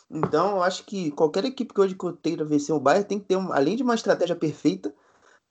[0.09, 3.37] Então, eu acho que qualquer equipe que hoje queira vencer o Bayern tem que ter,
[3.51, 4.93] além de uma estratégia perfeita,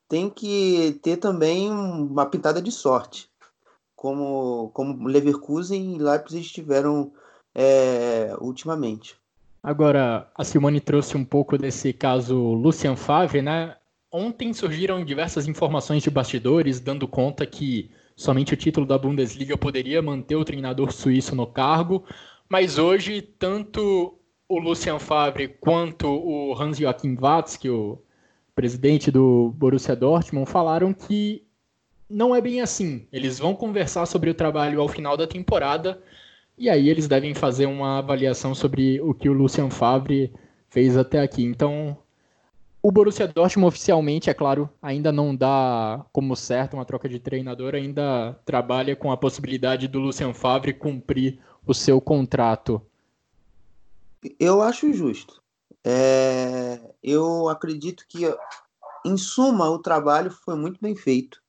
[0.08, 3.30] tem que ter também uma pitada de sorte,
[4.04, 7.10] como como Leverkusen e Leipzig tiveram
[7.54, 9.16] é, ultimamente.
[9.62, 13.74] Agora, a Simone trouxe um pouco desse caso Lucian Favre, né?
[14.12, 20.02] Ontem surgiram diversas informações de bastidores dando conta que somente o título da Bundesliga poderia
[20.02, 22.04] manter o treinador suíço no cargo,
[22.46, 27.98] mas hoje tanto o Lucian Favre quanto o Hans-Joachim Watzke, o
[28.54, 31.43] presidente do Borussia Dortmund, falaram que
[32.08, 33.06] não é bem assim.
[33.12, 36.02] Eles vão conversar sobre o trabalho ao final da temporada
[36.56, 40.32] e aí eles devem fazer uma avaliação sobre o que o Lucian Favre
[40.68, 41.42] fez até aqui.
[41.42, 41.96] Então,
[42.82, 47.74] o Borussia Dortmund oficialmente, é claro, ainda não dá como certo uma troca de treinador,
[47.74, 52.80] ainda trabalha com a possibilidade do Lucian Favre cumprir o seu contrato.
[54.38, 55.42] Eu acho justo.
[55.86, 56.80] É...
[57.02, 58.24] eu acredito que,
[59.04, 61.43] em suma, o trabalho foi muito bem feito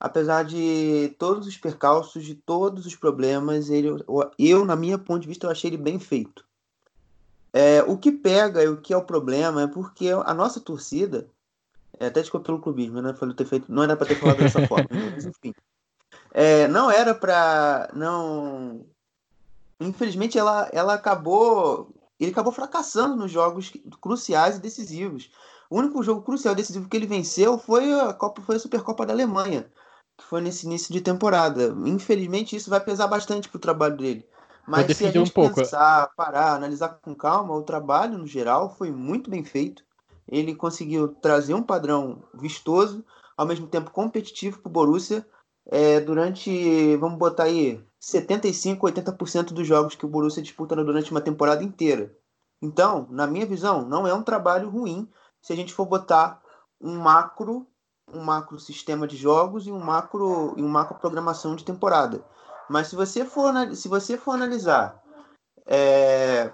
[0.00, 3.88] apesar de todos os percalços, de todos os problemas, ele,
[4.38, 6.44] eu, na minha ponto de vista, eu achei ele bem feito.
[7.52, 11.26] É, o que pega e o que é o problema é porque a nossa torcida,
[11.98, 13.14] é, até desculpa pelo clubismo, né?
[13.14, 15.54] Falei ter feito, não era para ter falado dessa forma, mas enfim.
[16.30, 18.84] É, não era para não
[19.80, 25.30] infelizmente ela, ela acabou ele acabou fracassando nos jogos cruciais e decisivos.
[25.70, 29.06] O único jogo crucial e decisivo que ele venceu foi a Copa foi a Supercopa
[29.06, 29.70] da Alemanha
[30.18, 31.74] que foi nesse início de temporada.
[31.86, 34.26] Infelizmente, isso vai pesar bastante para o trabalho dele.
[34.66, 35.54] Mas se a gente um pouco.
[35.54, 39.82] pensar, parar, analisar com calma, o trabalho no geral foi muito bem feito.
[40.28, 43.02] Ele conseguiu trazer um padrão vistoso,
[43.34, 45.26] ao mesmo tempo competitivo para o Borussia.
[45.70, 51.20] É, durante, vamos botar aí, 75, 80% dos jogos que o Borussia disputa durante uma
[51.20, 52.14] temporada inteira.
[52.60, 55.08] Então, na minha visão, não é um trabalho ruim
[55.40, 56.42] se a gente for botar
[56.80, 57.66] um macro,
[58.12, 62.24] um macro sistema de jogos e um macro e um macro programação de temporada.
[62.68, 65.02] Mas se você for, se você for analisar
[65.66, 66.50] é,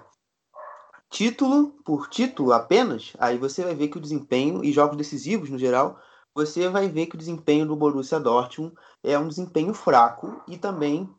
[1.09, 5.57] título por título apenas, aí você vai ver que o desempenho e jogos decisivos no
[5.57, 5.99] geral,
[6.33, 11.09] você vai ver que o desempenho do Borussia Dortmund é um desempenho fraco e também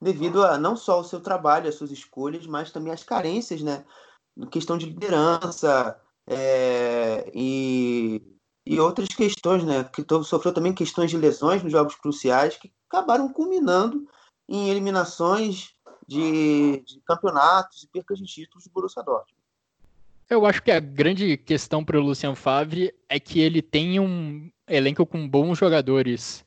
[0.00, 3.84] devido a não só o seu trabalho, as suas escolhas, mas também as carências, né?
[4.50, 8.22] Questão de liderança é, e,
[8.70, 9.82] e outras questões, né?
[9.82, 14.06] Que sofreu também questões de lesões nos jogos cruciais que acabaram culminando
[14.48, 15.70] em eliminações
[16.06, 19.40] de, de campeonatos e percas de títulos do Borussia Dortmund.
[20.28, 24.48] Eu acho que a grande questão para o Lucian Favre é que ele tem um
[24.68, 26.44] elenco com bons jogadores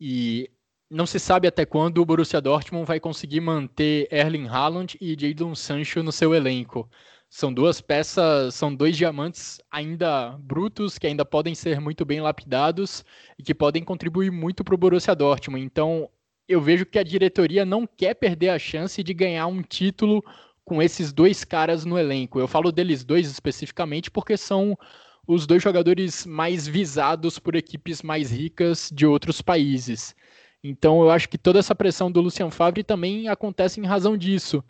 [0.00, 0.50] e
[0.90, 5.54] não se sabe até quando o Borussia Dortmund vai conseguir manter Erling Haaland e Jadon
[5.54, 6.90] Sancho no seu elenco.
[7.32, 13.04] São duas peças, são dois diamantes ainda brutos, que ainda podem ser muito bem lapidados
[13.38, 15.64] e que podem contribuir muito para o Borussia Dortmund.
[15.64, 16.10] Então,
[16.48, 20.24] eu vejo que a diretoria não quer perder a chance de ganhar um título
[20.64, 22.40] com esses dois caras no elenco.
[22.40, 24.76] Eu falo deles dois especificamente porque são
[25.24, 30.16] os dois jogadores mais visados por equipes mais ricas de outros países.
[30.64, 34.64] Então eu acho que toda essa pressão do Lucian Favre também acontece em razão disso.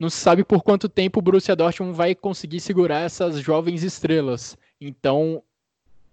[0.00, 4.56] Não se sabe por quanto tempo o Borussia Dortmund vai conseguir segurar essas jovens estrelas.
[4.80, 5.42] Então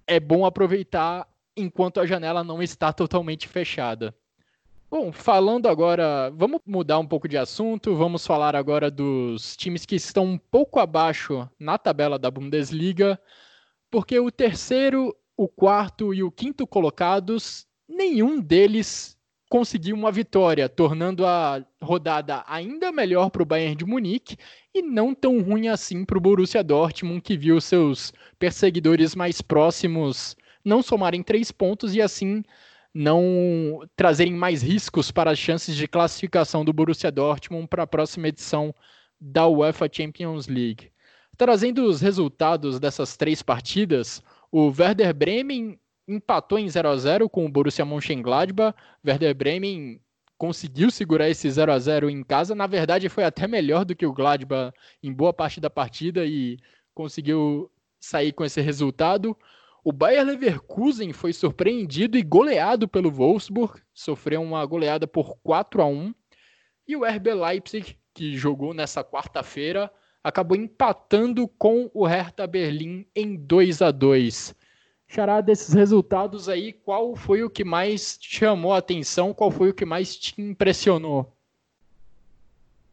[0.05, 4.13] é bom aproveitar enquanto a janela não está totalmente fechada.
[4.91, 9.95] Bom, falando agora, vamos mudar um pouco de assunto, vamos falar agora dos times que
[9.95, 13.17] estão um pouco abaixo na tabela da Bundesliga,
[13.89, 19.16] porque o terceiro, o quarto e o quinto colocados, nenhum deles
[19.49, 24.37] conseguiu uma vitória, tornando a rodada ainda melhor para o Bayern de Munique
[24.73, 30.35] e não tão ruim assim para o Borussia Dortmund, que viu seus perseguidores mais próximos
[30.63, 32.43] não somarem três pontos e assim
[32.93, 38.27] não trazerem mais riscos para as chances de classificação do Borussia Dortmund para a próxima
[38.27, 38.73] edição
[39.19, 40.91] da UEFA Champions League.
[41.37, 47.45] Trazendo os resultados dessas três partidas, o Werder Bremen empatou em 0 a 0 com
[47.45, 48.77] o Borussia Mönchengladbach.
[49.05, 49.99] Werder Bremen
[50.37, 52.55] conseguiu segurar esse 0 a 0 em casa.
[52.55, 56.57] Na verdade, foi até melhor do que o Gladbach em boa parte da partida e
[56.93, 59.35] conseguiu sair com esse resultado.
[59.83, 65.85] O Bayer Leverkusen foi surpreendido e goleado pelo Wolfsburg, sofreu uma goleada por 4 a
[65.85, 66.13] 1.
[66.87, 69.91] E o RB Leipzig, que jogou nessa quarta-feira,
[70.23, 74.55] acabou empatando com o Hertha Berlim em 2 a 2.
[75.07, 79.33] Xará, desses resultados aí, qual foi o que mais te chamou a atenção?
[79.33, 81.33] Qual foi o que mais te impressionou?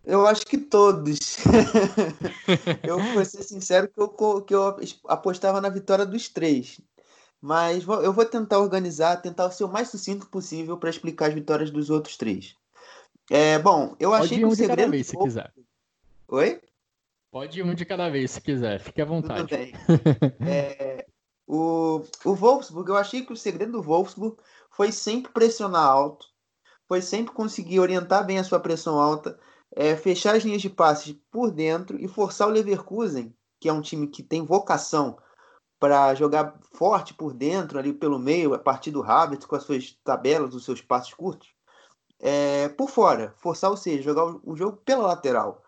[0.04, 1.38] Eu acho que todos.
[2.84, 4.76] eu vou ser sincero que eu, que eu
[5.08, 6.80] apostava na vitória dos três.
[7.40, 11.70] Mas eu vou tentar organizar, tentar ser o mais sucinto possível para explicar as vitórias
[11.70, 12.56] dos outros três.
[13.30, 14.70] É, bom, eu Pode achei que o segredo...
[14.70, 15.52] de cada vez, se quiser.
[16.28, 16.60] Oi?
[17.30, 18.80] Pode ir um de cada vez, se quiser.
[18.80, 19.48] Fique à vontade.
[19.48, 19.72] Tudo bem.
[20.46, 21.06] é,
[21.46, 24.36] o, o Wolfsburg, eu achei que o segredo do Wolfsburg
[24.70, 26.26] foi sempre pressionar alto,
[26.88, 29.38] foi sempre conseguir orientar bem a sua pressão alta,
[29.74, 33.82] é, fechar as linhas de passes por dentro e forçar o Leverkusen, que é um
[33.82, 35.18] time que tem vocação
[35.78, 39.98] para jogar forte por dentro, ali pelo meio, a partir do Havertz, com as suas
[40.02, 41.48] tabelas, os seus passos curtos,
[42.20, 45.62] é, por fora, forçar, ou seja, jogar o jogo pela lateral.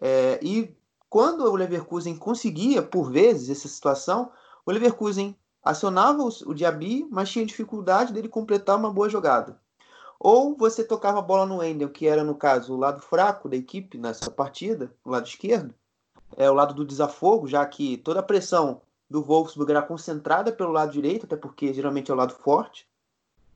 [0.00, 0.76] É, e
[1.08, 4.30] quando o Leverkusen conseguia, por vezes, essa situação,
[4.66, 9.58] o Leverkusen acionava o, Diaby, mas tinha dificuldade dele completar uma boa jogada.
[10.20, 13.56] Ou você tocava a bola no Wendel, que era, no caso, o lado fraco da
[13.56, 15.74] equipe nessa partida, o lado esquerdo,
[16.36, 20.72] é o lado do desafogo, já que toda a pressão do Wolfsburg era concentrada pelo
[20.72, 22.86] lado direito, até porque geralmente é o lado forte,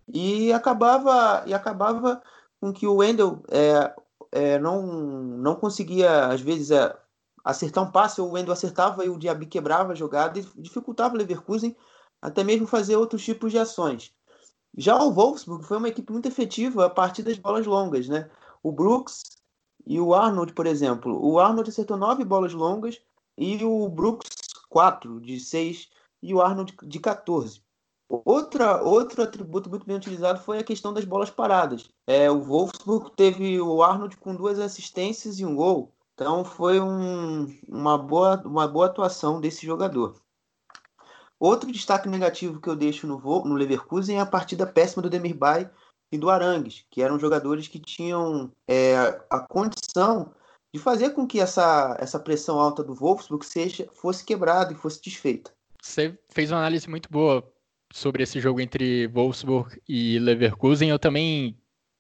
[0.07, 2.22] e acabava e acabava
[2.61, 3.95] com que o Wendel é,
[4.33, 6.95] é, não, não conseguia, às vezes, é,
[7.49, 11.16] acertar um passe, o Wendel acertava e o Diaby quebrava a jogada e dificultava o
[11.16, 11.74] Leverkusen
[12.20, 14.12] até mesmo fazer outros tipos de ações.
[14.76, 18.30] Já o Wolfsburg foi uma equipe muito efetiva a partir das bolas longas, né?
[18.62, 19.22] O Brooks
[19.86, 21.18] e o Arnold, por exemplo.
[21.24, 23.01] O Arnold acertou nove bolas longas
[23.36, 24.28] e o Brooks
[24.68, 25.88] quatro de seis
[26.22, 27.62] e o Arnold de 14.
[28.11, 31.88] Outra, outro atributo muito bem utilizado foi a questão das bolas paradas.
[32.07, 35.94] É, o Wolfsburg teve o Arnold com duas assistências e um gol.
[36.19, 40.21] Então foi um, uma, boa, uma boa atuação desse jogador.
[41.39, 45.71] Outro destaque negativo que eu deixo no, no Leverkusen é a partida péssima do Demirbay
[46.11, 48.97] e do Arangues, que eram jogadores que tinham é,
[49.31, 50.35] a condição
[50.75, 55.01] de fazer com que essa, essa pressão alta do Wolfsburg seja, fosse quebrada e fosse
[55.01, 55.55] desfeita.
[55.81, 57.49] Você fez uma análise muito boa
[57.93, 60.91] sobre esse jogo entre Wolfsburg e Leverkusen.
[60.91, 61.57] Eu também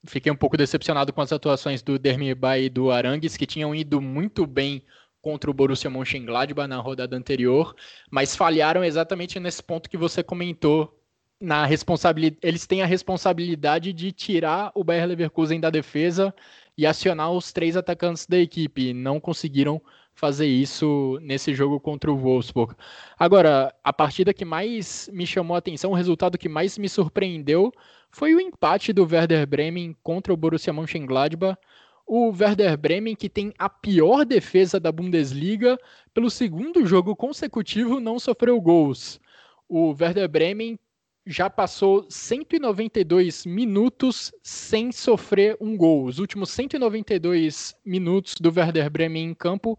[0.06, 4.00] fiquei um pouco decepcionado com as atuações do Demirbay e do Arangues, que tinham ido
[4.00, 4.84] muito bem
[5.20, 7.74] contra o Borussia Mönchengladbach na rodada anterior,
[8.10, 10.94] mas falharam exatamente nesse ponto que você comentou.
[11.40, 16.34] Na responsabilidade, eles têm a responsabilidade de tirar o Bayer Leverkusen da defesa
[16.76, 18.92] e acionar os três atacantes da equipe.
[18.92, 19.80] Não conseguiram
[20.18, 22.74] fazer isso nesse jogo contra o Wolfsburg.
[23.16, 27.72] Agora, a partida que mais me chamou a atenção, o resultado que mais me surpreendeu,
[28.10, 31.56] foi o empate do Werder Bremen contra o Borussia Mönchengladbach.
[32.04, 35.78] O Werder Bremen, que tem a pior defesa da Bundesliga,
[36.12, 39.20] pelo segundo jogo consecutivo não sofreu gols.
[39.68, 40.80] O Werder Bremen
[41.24, 46.06] já passou 192 minutos sem sofrer um gol.
[46.06, 49.78] Os últimos 192 minutos do Werder Bremen em campo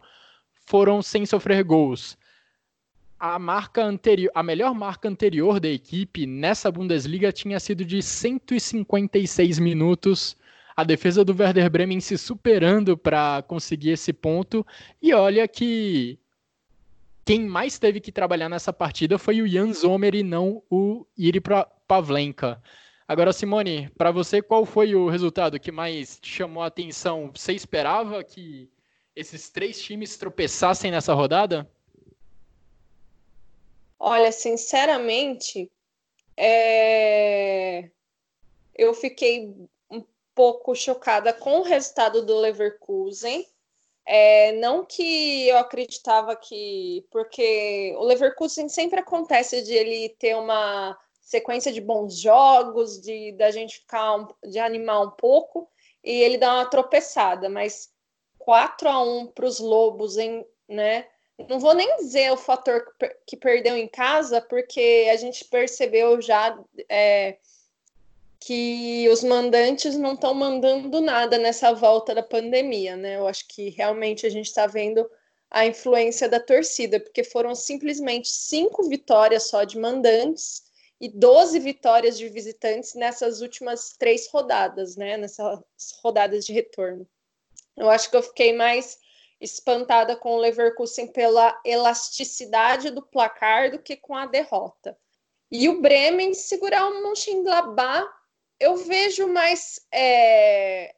[0.69, 2.15] foram sem sofrer gols.
[3.19, 9.57] A marca anterior, a melhor marca anterior da equipe nessa Bundesliga tinha sido de 156
[9.57, 10.37] minutos.
[10.77, 14.65] A defesa do Werder Bremen se superando para conseguir esse ponto.
[15.01, 16.19] E olha que
[17.25, 21.41] quem mais teve que trabalhar nessa partida foi o Jan Zomer e não o Iri
[21.87, 22.61] Pavlenka.
[23.07, 27.31] Agora, Simone, para você, qual foi o resultado que mais chamou a atenção?
[27.33, 28.69] Você esperava que
[29.19, 31.69] esses três times tropeçassem nessa rodada?
[33.99, 35.69] Olha, sinceramente,
[36.37, 37.89] é...
[38.73, 39.53] eu fiquei
[39.91, 43.45] um pouco chocada com o resultado do Leverkusen.
[44.05, 47.05] É, não que eu acreditava que.
[47.11, 53.51] Porque o Leverkusen sempre acontece de ele ter uma sequência de bons jogos, de da
[53.51, 55.69] gente ficar de animar um pouco,
[56.03, 57.91] e ele dá uma tropeçada, mas
[58.39, 61.05] 4 a 1 para os Lobos, em, né?
[61.47, 62.83] Não vou nem dizer o fator
[63.25, 66.57] que perdeu em casa, porque a gente percebeu já
[66.89, 67.37] é,
[68.39, 73.17] que os mandantes não estão mandando nada nessa volta da pandemia, né?
[73.17, 75.09] Eu acho que realmente a gente está vendo
[75.51, 80.63] a influência da torcida, porque foram simplesmente cinco vitórias só de mandantes
[81.01, 85.17] e 12 vitórias de visitantes nessas últimas três rodadas, né?
[85.17, 85.61] Nessas
[86.03, 87.07] rodadas de retorno.
[87.79, 88.99] Eu acho que eu fiquei mais
[89.39, 94.97] espantada com o Leverkusen pela elasticidade do placar do que com a derrota.
[95.49, 98.07] E o Bremen segurar o Mönchengladbach,
[98.59, 100.93] eu vejo mais é,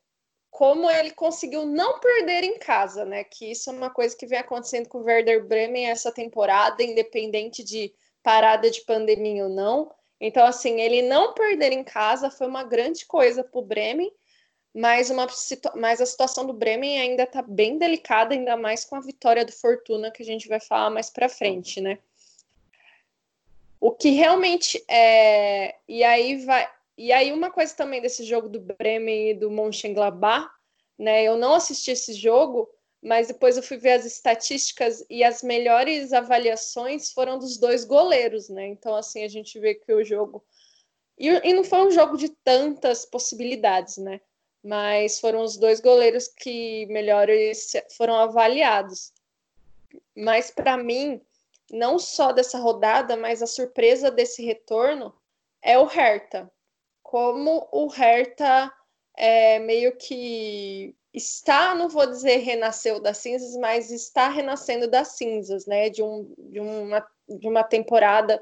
[0.49, 3.23] como ele conseguiu não perder em casa, né?
[3.23, 7.63] Que isso é uma coisa que vem acontecendo com o Werder Bremen essa temporada, independente
[7.63, 9.93] de parada de pandemia ou não.
[10.19, 14.11] Então, assim, ele não perder em casa foi uma grande coisa para o Bremen
[14.73, 15.27] mas, uma,
[15.75, 19.51] mas a situação do Bremen ainda está bem delicada, ainda mais com a vitória do
[19.51, 21.99] Fortuna, que a gente vai falar mais para frente, né?
[23.79, 25.75] O que realmente é.
[25.87, 26.69] E aí vai.
[26.97, 30.49] E aí, uma coisa também desse jogo do Bremen e do Mönchengladbach,
[30.97, 31.23] né?
[31.23, 32.69] Eu não assisti esse jogo,
[33.01, 38.47] mas depois eu fui ver as estatísticas e as melhores avaliações foram dos dois goleiros,
[38.49, 38.67] né?
[38.67, 40.45] Então, assim, a gente vê que o jogo.
[41.17, 44.21] E, e não foi um jogo de tantas possibilidades, né?
[44.63, 49.11] Mas foram os dois goleiros que melhores foram avaliados.
[50.15, 51.21] Mas para mim,
[51.71, 55.13] não só dessa rodada, mas a surpresa desse retorno
[55.61, 56.51] é o Hertha.
[57.01, 58.71] Como o Hertha
[59.17, 65.65] é, meio que está, não vou dizer renasceu das cinzas, mas está renascendo das cinzas,
[65.65, 65.89] né?
[65.89, 68.41] De, um, de, uma, de uma temporada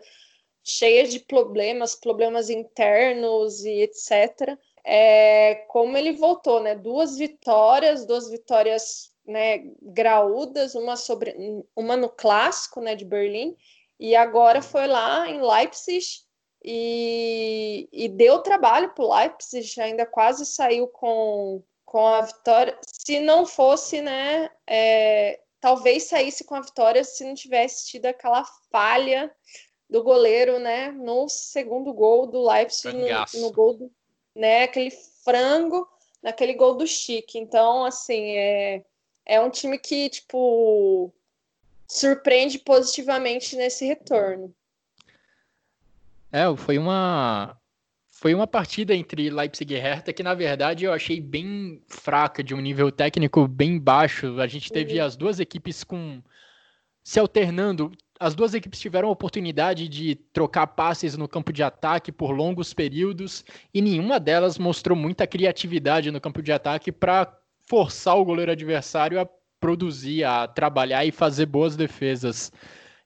[0.63, 4.59] cheia de problemas, problemas internos e etc
[4.91, 6.73] é, como ele voltou, né?
[6.73, 11.35] Duas vitórias, duas vitórias né, graúdas, uma sobre
[11.75, 13.55] uma no clássico né, de Berlim,
[13.99, 16.03] e agora foi lá em Leipzig
[16.65, 22.75] e, e deu trabalho para o Leipzig, ainda quase saiu com, com a vitória.
[22.81, 24.49] Se não fosse, né?
[24.65, 29.31] É, talvez saísse com a vitória se não tivesse tido aquela falha
[29.87, 30.89] do goleiro, né?
[30.91, 33.91] No segundo gol do Leipzig, no, no, gol do,
[34.39, 34.63] né?
[34.63, 34.91] Aquele
[35.23, 35.87] frango
[36.23, 37.37] naquele gol do Chique.
[37.37, 38.83] Então, assim, é,
[39.25, 41.13] é um time que, tipo,
[41.87, 44.55] surpreende positivamente nesse retorno.
[46.31, 47.57] É, foi uma
[48.11, 52.53] foi uma partida entre Leipzig e Hertha que na verdade eu achei bem fraca, de
[52.53, 54.39] um nível técnico bem baixo.
[54.39, 55.05] A gente teve uhum.
[55.05, 56.21] as duas equipes com
[57.03, 57.91] se alternando.
[58.19, 62.73] As duas equipes tiveram a oportunidade de trocar passes no campo de ataque por longos
[62.73, 67.33] períodos e nenhuma delas mostrou muita criatividade no campo de ataque para
[67.65, 72.51] forçar o goleiro adversário a produzir, a trabalhar e fazer boas defesas.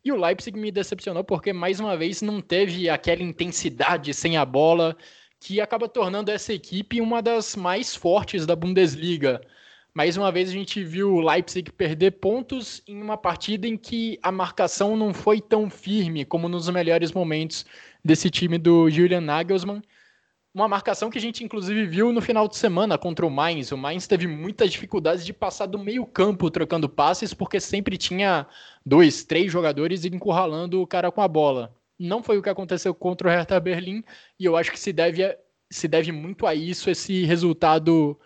[0.04, 4.44] E o Leipzig me decepcionou porque, mais uma vez, não teve aquela intensidade sem a
[4.44, 4.98] bola
[5.40, 9.42] que acaba tornando essa equipe uma das mais fortes da Bundesliga.
[9.96, 14.18] Mais uma vez a gente viu o Leipzig perder pontos em uma partida em que
[14.24, 17.66] a marcação não foi tão firme como nos melhores momentos
[18.04, 19.82] desse time do Julian Nagelsmann
[20.54, 23.72] uma marcação que a gente inclusive viu no final de semana contra o Mainz.
[23.72, 28.46] O Mainz teve muitas dificuldades de passar do meio campo trocando passes, porque sempre tinha
[28.86, 31.76] dois, três jogadores encurralando o cara com a bola.
[31.98, 34.04] Não foi o que aconteceu contra o Hertha Berlim,
[34.40, 35.36] e eu acho que se deve,
[35.72, 38.20] se deve muito a isso, esse resultado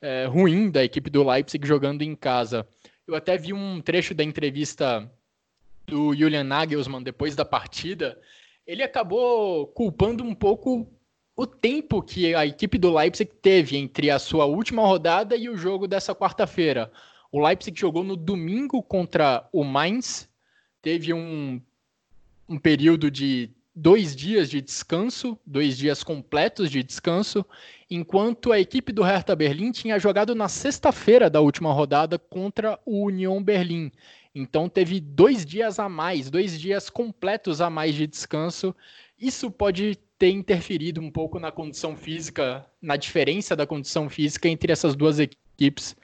[0.00, 2.66] é, ruim da equipe do Leipzig jogando em casa.
[3.06, 5.10] Eu até vi um trecho da entrevista
[5.86, 8.18] do Julian Nagelsmann depois da partida.
[8.66, 10.88] Ele acabou culpando um pouco
[11.36, 15.56] o tempo que a equipe do Leipzig teve entre a sua última rodada e o
[15.56, 16.90] jogo dessa quarta-feira.
[17.32, 20.28] O Leipzig jogou no domingo contra o Mainz,
[20.82, 21.60] teve um,
[22.48, 27.44] um período de dois dias de descanso, dois dias completos de descanso,
[27.90, 33.06] enquanto a equipe do Hertha Berlim tinha jogado na sexta-feira da última rodada contra o
[33.06, 33.90] Union Berlim.
[34.34, 38.74] Então teve dois dias a mais, dois dias completos a mais de descanso.
[39.18, 44.72] Isso pode ter interferido um pouco na condição física, na diferença da condição física entre
[44.72, 45.96] essas duas equipes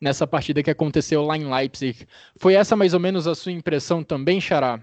[0.00, 2.06] nessa partida que aconteceu lá em Leipzig.
[2.36, 4.80] Foi essa mais ou menos a sua impressão também, Xará?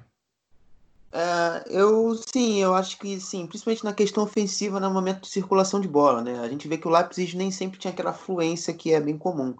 [1.13, 5.81] É, eu sim, eu acho que sim, principalmente na questão ofensiva, no momento de circulação
[5.81, 6.39] de bola, né?
[6.39, 9.53] A gente vê que o Leipzig nem sempre tinha aquela fluência que é bem comum.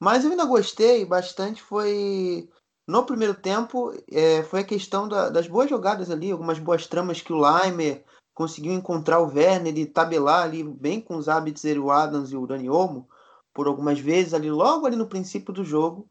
[0.00, 2.48] Mas eu ainda gostei bastante, foi
[2.86, 7.20] no primeiro tempo, é, foi a questão da, das boas jogadas ali, algumas boas tramas
[7.20, 8.02] que o Leimer
[8.34, 12.46] conseguiu encontrar o Werner e tabelar ali bem com os hábitos o Adams e o
[12.46, 13.08] Dani Olmo
[13.52, 16.08] por algumas vezes ali logo ali no princípio do jogo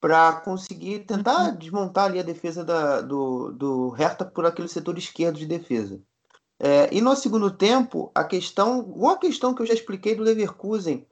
[0.00, 1.56] para conseguir tentar uhum.
[1.56, 6.00] desmontar ali a defesa da, do, do Hertha por aquele setor esquerdo de defesa.
[6.58, 11.06] É, e no segundo tempo, a questão, uma questão que eu já expliquei do Leverkusen,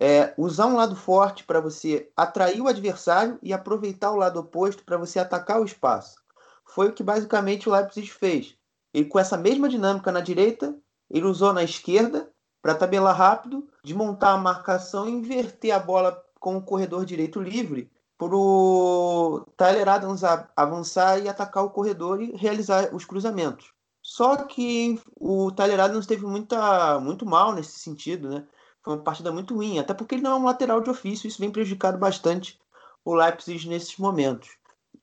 [0.00, 4.84] é usar um lado forte para você atrair o adversário e aproveitar o lado oposto
[4.84, 6.16] para você atacar o espaço.
[6.64, 8.56] Foi o que basicamente o Leipzig fez.
[8.94, 10.74] Ele, com essa mesma dinâmica na direita,
[11.10, 12.30] ele usou na esquerda
[12.62, 17.91] para tabelar rápido, desmontar a marcação e inverter a bola com o corredor direito livre
[18.22, 20.22] para o Tyler Adams
[20.56, 23.72] avançar e atacar o corredor e realizar os cruzamentos.
[24.00, 28.46] Só que o Tyler Adams teve muita, muito mal nesse sentido, né?
[28.84, 31.40] Foi uma partida muito ruim, até porque ele não é um lateral de ofício, isso
[31.40, 32.60] vem prejudicado bastante
[33.04, 34.50] o Leipzig nesses momentos.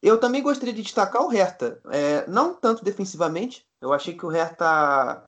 [0.01, 4.29] Eu também gostaria de destacar o Hertha, é, não tanto defensivamente, eu achei que o
[4.29, 5.25] Hertha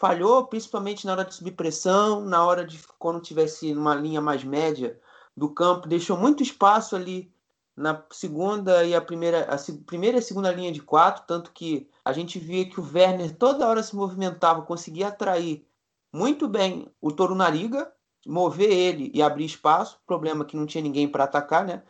[0.00, 4.42] falhou, principalmente na hora de subir pressão, na hora de quando tivesse numa linha mais
[4.44, 5.00] média
[5.36, 7.32] do campo, deixou muito espaço ali
[7.76, 11.88] na segunda e a primeira, a primeira e a segunda linha de quatro, tanto que
[12.04, 15.66] a gente via que o Werner toda hora se movimentava, conseguia atrair
[16.12, 17.92] muito bem o Toro Nariga,
[18.26, 21.82] mover ele e abrir espaço, problema que não tinha ninguém para atacar, né?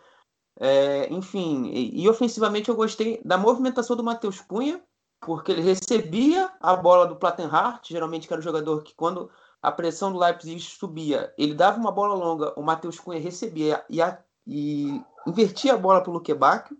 [0.58, 4.80] É, enfim, e, e, ofensivamente eu gostei da movimentação do Matheus Cunha,
[5.20, 9.30] porque ele recebia a bola do Plattenhardt, geralmente que era o jogador que quando
[9.64, 14.02] a pressão do Leipzig subia, ele dava uma bola longa, o Matheus Cunha recebia e,
[14.02, 16.76] a, e invertia a bola para o Luquebacchio,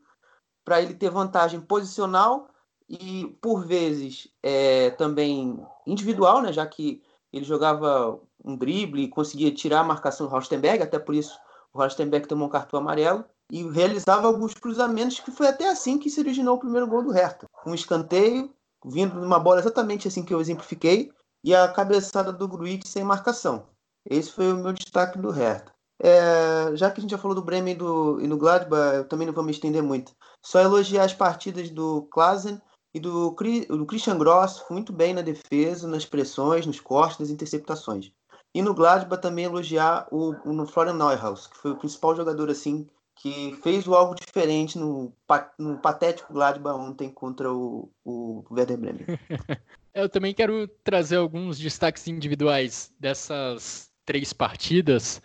[0.63, 2.47] para ele ter vantagem posicional
[2.87, 9.51] e, por vezes, é, também individual, né, já que ele jogava um drible e conseguia
[9.51, 11.39] tirar a marcação do Rostenberg, até por isso
[11.73, 16.11] o Rostenberg tomou um cartão amarelo e realizava alguns cruzamentos que foi até assim que
[16.11, 17.47] se originou o primeiro gol do Hertha.
[17.67, 18.53] Um escanteio,
[18.85, 21.11] vindo de uma bola exatamente assim que eu exemplifiquei,
[21.45, 23.67] e a cabeçada do Gruitch sem marcação.
[24.09, 25.73] Esse foi o meu destaque do Hertha.
[26.03, 29.05] É, já que a gente já falou do Bremen e do, e do Gladbach, eu
[29.05, 30.13] também não vou me estender muito.
[30.43, 32.61] Só elogiar as partidas do Klasen
[32.95, 33.31] e do,
[33.69, 38.11] do Christian Gross, muito bem na defesa, nas pressões, nos cortes, nas interceptações.
[38.55, 42.89] E no Gladbach também elogiar o, o Florian Neuhaus, que foi o principal jogador assim
[43.17, 45.13] que fez algo diferente no,
[45.59, 49.07] no patético Gladbach ontem contra o, o Werder Bremen.
[49.95, 55.23] Eu também quero trazer alguns destaques individuais dessas três partidas.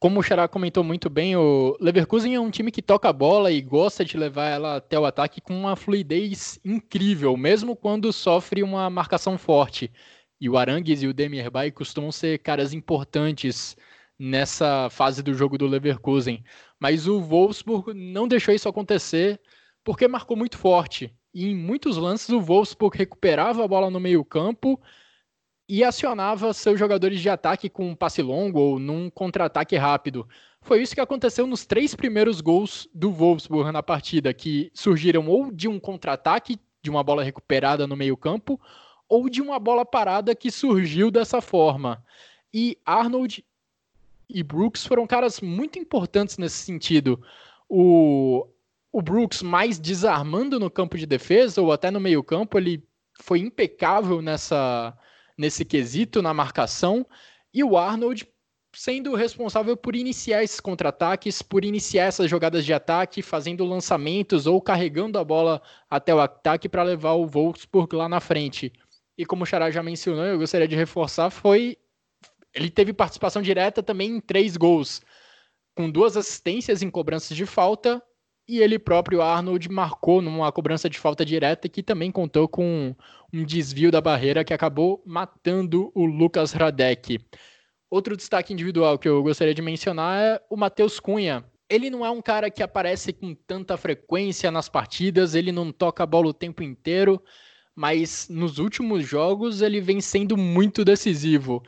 [0.00, 3.50] como o Xará comentou muito bem, o Leverkusen é um time que toca a bola
[3.50, 8.62] e gosta de levar ela até o ataque com uma fluidez incrível, mesmo quando sofre
[8.62, 9.90] uma marcação forte.
[10.40, 13.76] E o Arangues e o Demirbay costumam ser caras importantes
[14.18, 16.44] nessa fase do jogo do Leverkusen.
[16.78, 19.40] Mas o Wolfsburg não deixou isso acontecer
[19.84, 21.15] porque marcou muito forte.
[21.36, 24.80] E em muitos lances o Wolfsburg recuperava a bola no meio-campo
[25.68, 30.26] e acionava seus jogadores de ataque com um passe longo ou num contra-ataque rápido.
[30.62, 35.52] Foi isso que aconteceu nos três primeiros gols do Wolfsburg na partida, que surgiram ou
[35.52, 38.58] de um contra-ataque, de uma bola recuperada no meio-campo,
[39.06, 42.02] ou de uma bola parada que surgiu dessa forma.
[42.50, 43.44] E Arnold
[44.26, 47.22] e Brooks foram caras muito importantes nesse sentido.
[47.68, 48.48] O,
[48.96, 52.82] o Brooks mais desarmando no campo de defesa ou até no meio-campo, ele
[53.20, 54.96] foi impecável nessa
[55.36, 57.06] nesse quesito na marcação
[57.52, 58.26] e o Arnold
[58.74, 64.62] sendo responsável por iniciar esses contra-ataques, por iniciar essas jogadas de ataque, fazendo lançamentos ou
[64.62, 68.72] carregando a bola até o ataque para levar o Wolfsburg lá na frente.
[69.18, 71.76] E como o Xará já mencionou, eu gostaria de reforçar, foi
[72.54, 75.02] ele teve participação direta também em três gols,
[75.74, 78.02] com duas assistências em cobranças de falta,
[78.48, 82.94] e ele próprio, Arnold, marcou numa cobrança de falta direta que também contou com
[83.32, 87.18] um desvio da barreira que acabou matando o Lucas Radek.
[87.90, 91.44] Outro destaque individual que eu gostaria de mencionar é o Matheus Cunha.
[91.68, 96.04] Ele não é um cara que aparece com tanta frequência nas partidas, ele não toca
[96.04, 97.20] a bola o tempo inteiro,
[97.74, 101.62] mas nos últimos jogos ele vem sendo muito decisivo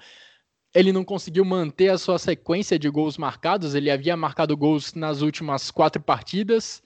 [0.74, 3.74] ele não conseguiu manter a sua sequência de gols marcados.
[3.74, 6.82] Ele havia marcado gols nas últimas quatro partidas.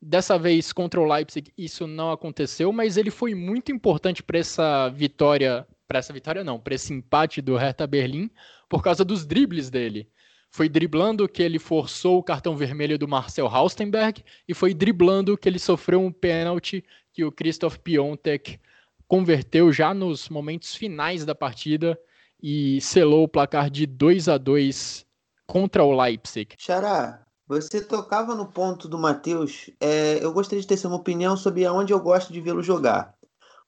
[0.00, 4.88] Dessa vez contra o Leipzig isso não aconteceu, mas ele foi muito importante para essa
[4.90, 8.30] vitória, para essa vitória não, para esse empate do Hertha Berlim,
[8.68, 10.08] por causa dos dribles dele.
[10.50, 15.48] Foi driblando que ele forçou o cartão vermelho do Marcel Haustenberg e foi driblando que
[15.48, 18.58] ele sofreu um pênalti que o Christoph Piontek
[19.06, 21.98] converteu já nos momentos finais da partida
[22.42, 25.06] e selou o placar de 2 a 2
[25.46, 26.54] contra o Leipzig.
[26.58, 29.70] Xará, você tocava no ponto do Matheus.
[29.80, 33.14] É, eu gostaria de ter sua opinião sobre aonde eu gosto de vê-lo jogar.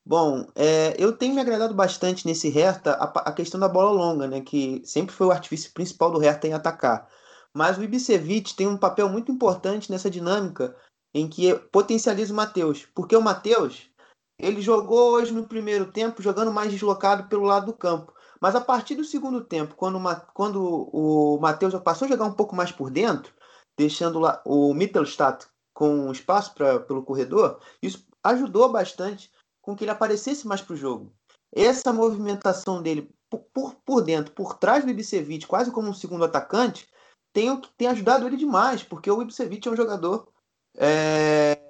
[0.05, 4.27] Bom, é, eu tenho me agradado bastante nesse Hertha a, a, questão da bola longa,
[4.27, 7.09] né, que sempre foi o artifício principal do Hertha em atacar.
[7.55, 10.75] Mas o Ibisevic tem um papel muito importante nessa dinâmica
[11.13, 12.87] em que potencializa o Matheus.
[12.95, 13.91] Porque o Matheus,
[14.39, 18.13] ele jogou hoje no primeiro tempo jogando mais deslocado pelo lado do campo.
[18.41, 22.33] Mas a partir do segundo tempo, quando, uma, quando o Matheus passou a jogar um
[22.33, 23.33] pouco mais por dentro,
[23.77, 29.31] deixando lá o Mittelstadt com espaço pra, pelo corredor, isso ajudou bastante
[29.61, 31.13] com que ele aparecesse mais para o jogo.
[31.55, 36.25] Essa movimentação dele por, por, por, dentro, por trás do Ibisevic, quase como um segundo
[36.25, 36.89] atacante,
[37.33, 40.29] tem, tem ajudado ele demais, porque o Ibisevic é um jogador
[40.77, 41.61] é,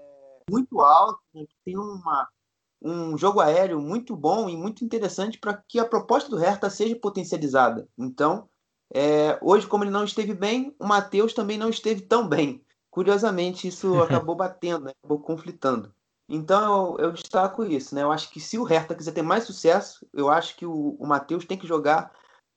[0.50, 2.28] muito alto, né, tem uma,
[2.82, 6.96] um jogo aéreo muito bom e muito interessante para que a proposta do Hertha seja
[6.96, 7.86] potencializada.
[7.98, 8.48] Então,
[8.92, 12.64] é, hoje, como ele não esteve bem, o Matheus também não esteve tão bem.
[12.90, 14.92] Curiosamente, isso acabou batendo, né?
[14.98, 15.94] acabou conflitando.
[16.28, 17.94] Então, eu, eu, destaco isso.
[17.94, 18.02] Né?
[18.02, 21.06] Eu acho que se o Hertha quiser ter mais sucesso, eu acho que o, o
[21.06, 22.12] Matheus tem que jogar,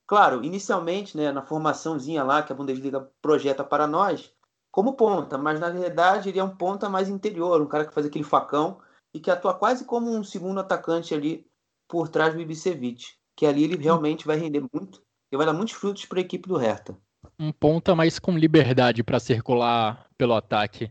[0.07, 4.31] claro, inicialmente, né, na formaçãozinha lá que a Bundesliga projeta para nós,
[4.71, 8.07] como ponta, mas na verdade ele é um ponta mais interior, um cara que faz
[8.07, 8.79] aquele facão
[9.13, 11.45] e que atua quase como um segundo atacante ali
[11.87, 13.05] por trás do Ibisevic,
[13.35, 15.01] que ali ele realmente vai render muito
[15.31, 16.97] e vai dar muitos frutos para a equipe do Hertha.
[17.39, 20.89] Um ponta mais com liberdade para circular pelo ataque.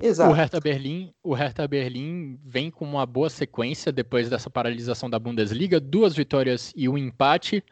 [0.00, 0.30] Exato.
[0.30, 5.18] O Hertha Berlim, o Hertha Berlim vem com uma boa sequência depois dessa paralisação da
[5.18, 7.64] Bundesliga, duas vitórias e um empate.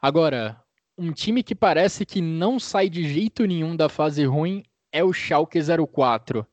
[0.00, 0.62] Agora,
[0.96, 4.62] um time que parece que não sai de jeito nenhum da fase ruim
[4.92, 5.58] é o Schalke
[5.92, 6.46] 04.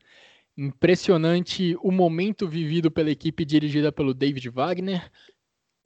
[0.57, 5.09] Impressionante o momento vivido pela equipe dirigida pelo David Wagner.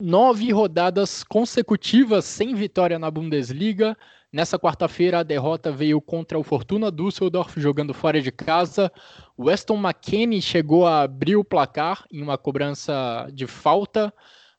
[0.00, 3.96] Nove rodadas consecutivas sem vitória na Bundesliga.
[4.32, 8.92] Nessa quarta-feira, a derrota veio contra o Fortuna Düsseldorf, jogando fora de casa.
[9.38, 14.12] Weston McKennie chegou a abrir o placar em uma cobrança de falta,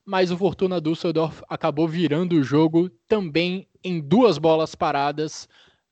[0.06, 5.48] mas o Fortuna Düsseldorf acabou virando o jogo também em duas bolas paradas.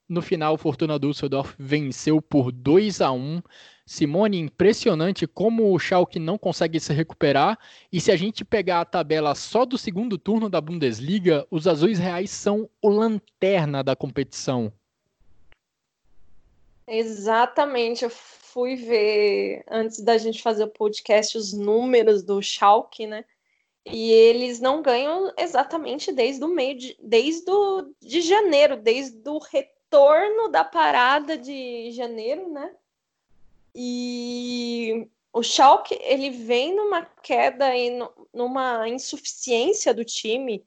[0.07, 3.41] No final, o Fortuna Düsseldorf venceu por 2 a 1
[3.87, 7.57] Simone, impressionante como o Schalke não consegue se recuperar.
[7.91, 11.99] E se a gente pegar a tabela só do segundo turno da Bundesliga, os azuis
[11.99, 14.73] reais são o lanterna da competição.
[16.87, 18.03] Exatamente.
[18.03, 23.23] Eu fui ver antes da gente fazer o podcast os números do Schalke, né?
[23.85, 27.51] E eles não ganham exatamente desde o meio de, desde
[28.01, 32.71] de janeiro, desde o retorno da parada de janeiro, né?
[33.75, 37.91] E o Schalke ele vem numa queda e
[38.33, 40.65] numa insuficiência do time.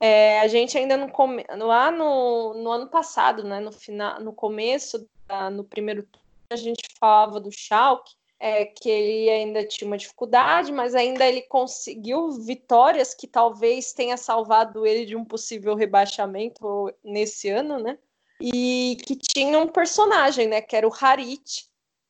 [0.00, 1.44] É, a gente ainda come...
[1.50, 3.60] lá no, no ano passado, né?
[3.60, 6.08] No final, no começo, da, no primeiro
[6.50, 11.42] a gente falava do Schalke é, que ele ainda tinha uma dificuldade, mas ainda ele
[11.42, 17.98] conseguiu vitórias que talvez tenha salvado ele de um possível rebaixamento nesse ano, né?
[18.40, 20.60] E que tinha um personagem, né?
[20.60, 21.66] Que era o Harit.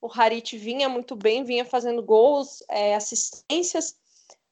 [0.06, 3.96] O Harit vinha muito bem, vinha fazendo gols, é, assistências,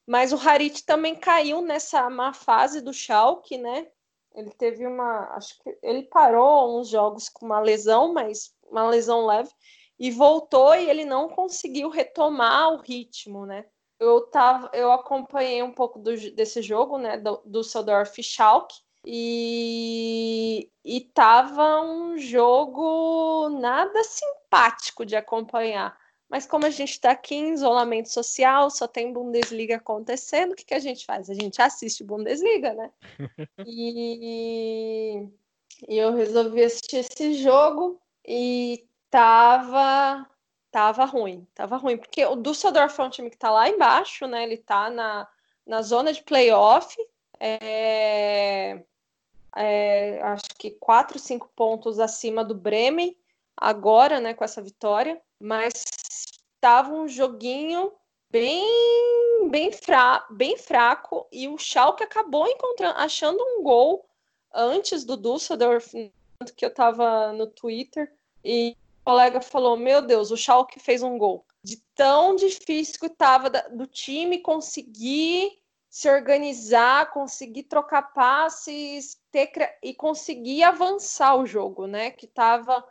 [0.04, 3.86] mas o Harit também caiu nessa má fase do Schalke, né?
[4.34, 9.26] Ele teve uma, acho que ele parou uns jogos com uma lesão, mas uma lesão
[9.26, 9.52] leve
[9.96, 13.64] e voltou e ele não conseguiu retomar o ritmo, né?
[14.00, 18.74] Eu tava, eu acompanhei um pouco do, desse jogo, né, do Düsseldorf Schalke,
[19.04, 25.96] e, e tava um jogo nada simpático de acompanhar.
[26.28, 30.64] Mas como a gente está aqui em isolamento social, só tem Bundesliga acontecendo, o que,
[30.64, 31.28] que a gente faz?
[31.28, 32.90] A gente assiste Bundesliga, né?
[33.66, 35.28] e,
[35.86, 40.28] e eu resolvi assistir esse jogo e tava
[40.70, 44.42] tava ruim, tava ruim, porque o Düsseldorf é um time que tá lá embaixo, né?
[44.42, 45.28] Ele tá na,
[45.64, 46.96] na zona de playoff,
[47.38, 48.82] é,
[49.56, 53.16] é, acho que quatro, cinco pontos acima do Bremen
[53.56, 54.34] agora, né?
[54.34, 55.84] Com essa vitória, mas
[56.60, 57.92] tava um joguinho
[58.30, 58.64] bem
[59.50, 64.04] bem, fra bem fraco e o Schalke acabou encontrando, achando um gol
[64.52, 65.92] antes do Düsseldorf,
[66.56, 68.12] que eu tava no Twitter
[68.44, 71.44] e colega falou: Meu Deus, o Schalke fez um gol.
[71.62, 75.58] De tão difícil que estava do time conseguir
[75.94, 82.10] se organizar, conseguir trocar passes ter, e conseguir avançar o jogo, né?
[82.10, 82.84] Que estava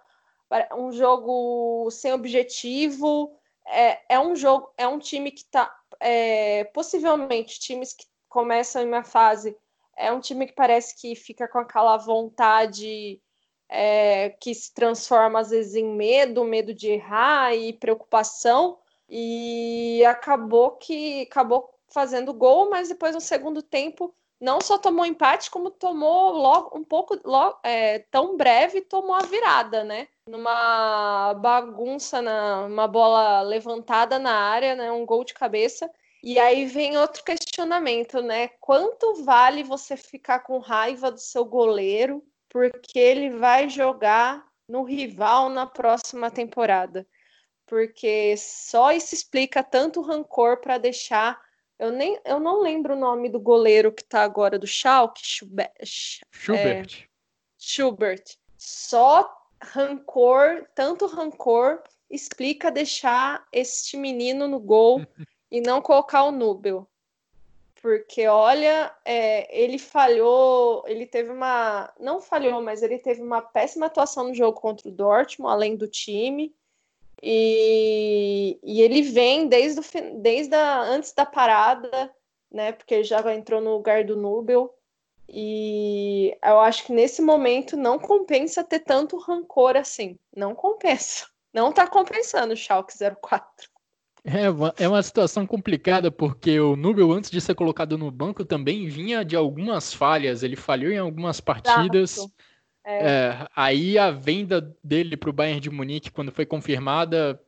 [0.74, 3.38] um jogo sem objetivo.
[3.68, 8.88] É, é um jogo, é um time que está é, possivelmente times que começam em
[8.88, 9.54] uma fase
[9.98, 13.22] é um time que parece que fica com aquela vontade
[13.68, 18.80] é, que se transforma às vezes em medo, medo de errar e preocupação,
[19.10, 25.50] e acabou que acabou fazendo gol, mas depois no segundo tempo não só tomou empate,
[25.50, 30.08] como tomou logo um pouco logo, é, tão breve, tomou a virada, né?
[30.28, 34.92] Numa bagunça, na, uma bola levantada na área, né?
[34.92, 35.90] Um gol de cabeça.
[36.22, 38.50] E aí vem outro questionamento, né?
[38.60, 45.50] Quanto vale você ficar com raiva do seu goleiro porque ele vai jogar no rival
[45.50, 47.08] na próxima temporada.
[47.66, 51.42] Porque só isso explica tanto rancor para deixar.
[51.84, 55.20] Eu, nem, eu não lembro o nome do goleiro que está agora do Schalke.
[55.22, 56.22] Schubert.
[56.32, 57.04] Schubert.
[57.04, 57.08] É,
[57.58, 58.38] Schubert.
[58.58, 59.30] Só
[59.62, 65.06] rancor, tanto rancor, explica deixar este menino no gol
[65.52, 66.88] e não colocar o Nubel
[67.84, 73.88] porque olha, é, ele falhou, ele teve uma, não falhou, mas ele teve uma péssima
[73.88, 76.56] atuação no jogo contra o Dortmund, além do time,
[77.26, 79.84] e, e ele vem desde, o,
[80.22, 82.14] desde a, antes da parada,
[82.52, 84.74] né, porque ele já entrou no lugar do Nubel,
[85.30, 91.72] e eu acho que nesse momento não compensa ter tanto rancor assim, não compensa, não
[91.72, 93.72] tá compensando o Schalke 04.
[94.26, 98.44] É uma, é uma situação complicada porque o Nubel, antes de ser colocado no banco,
[98.46, 100.44] também vinha de algumas falhas.
[100.44, 102.18] Ele falhou em algumas partidas.
[102.18, 102.22] É.
[102.86, 107.40] É, aí a venda dele para o Bayern de Munique, quando foi confirmada,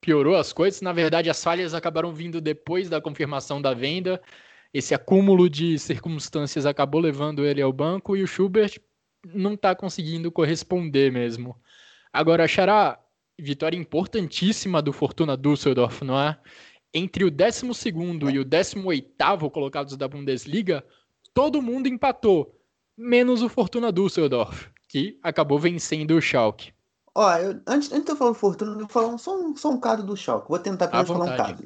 [0.00, 0.80] piorou as coisas.
[0.80, 4.20] Na verdade, as falhas acabaram vindo depois da confirmação da venda.
[4.72, 8.78] Esse acúmulo de circunstâncias acabou levando ele ao banco e o Schubert
[9.24, 11.56] não está conseguindo corresponder mesmo.
[12.12, 12.98] Agora, Xará,
[13.38, 16.38] vitória importantíssima do Fortuna Düsseldorf, não é?
[16.92, 17.66] Entre o 12
[18.32, 20.84] e o 18 colocados da Bundesliga,
[21.34, 22.59] todo mundo empatou,
[23.00, 26.72] menos o Fortuna Düsseldorf, que acabou vencendo o Schalke.
[27.14, 29.70] Ó, eu, antes, antes de eu falar do Fortuna, eu vou falar só um, só
[29.70, 30.48] um caso do Schalke.
[30.48, 31.64] Vou tentar apenas falar um caso.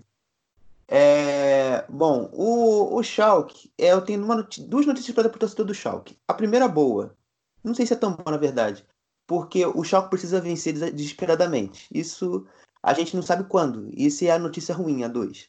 [0.86, 5.74] É, bom, o, o Schalke, é, eu tenho uma duas notícias para o torcedor do
[5.74, 6.16] Schalke.
[6.28, 7.14] A primeira boa,
[7.62, 8.84] não sei se é tão boa na verdade
[9.26, 11.88] porque o Schalke precisa vencer desesperadamente.
[11.92, 12.46] Isso
[12.82, 13.88] a gente não sabe quando.
[13.92, 15.48] Isso é a notícia ruim, a dois.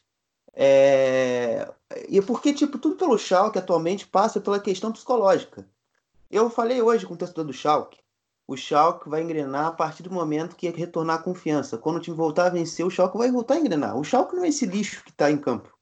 [0.54, 1.70] É...
[2.08, 5.68] E porque, tipo, tudo pelo Schalke atualmente passa pela questão psicológica.
[6.30, 7.98] Eu falei hoje com o torcedor do Schalke.
[8.48, 11.78] O Schalke vai engrenar a partir do momento que retornar a confiança.
[11.78, 13.96] Quando o time voltar a vencer, o Schalke vai voltar a engrenar.
[13.96, 15.76] O Schalke não é esse lixo que está em campo.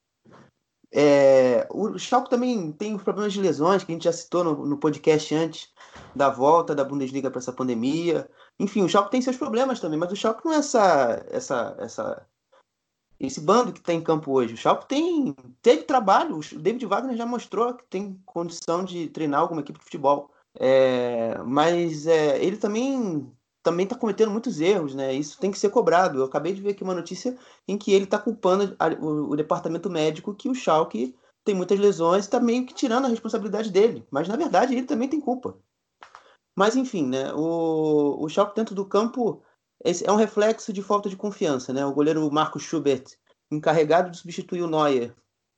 [0.90, 1.66] É...
[1.70, 4.78] O Schalke também tem os problemas de lesões que a gente já citou no, no
[4.78, 5.68] podcast antes
[6.14, 8.30] da volta da Bundesliga para essa pandemia.
[8.58, 12.26] Enfim, o Schalke tem seus problemas também, mas o Schalke não é essa, essa, essa,
[13.18, 14.54] esse bando que está em campo hoje.
[14.54, 19.40] O Schalke tem, teve trabalho, o David Wagner já mostrou que tem condição de treinar
[19.40, 20.30] alguma equipe de futebol.
[20.58, 23.30] É, mas é, ele também
[23.62, 25.14] também está cometendo muitos erros, né?
[25.14, 26.18] Isso tem que ser cobrado.
[26.18, 27.36] Eu acabei de ver aqui uma notícia
[27.66, 31.78] em que ele está culpando a, o, o, departamento médico que o Schalke tem muitas
[31.78, 34.06] lesões, está meio que tirando a responsabilidade dele.
[34.10, 35.58] Mas na verdade ele também tem culpa.
[36.54, 37.32] Mas enfim, né?
[37.32, 39.42] O, o Schalke dentro do campo
[39.82, 41.84] é um reflexo de falta de confiança, né?
[41.86, 43.04] O goleiro Marco Schubert,
[43.50, 45.14] encarregado de substituir o Neuer.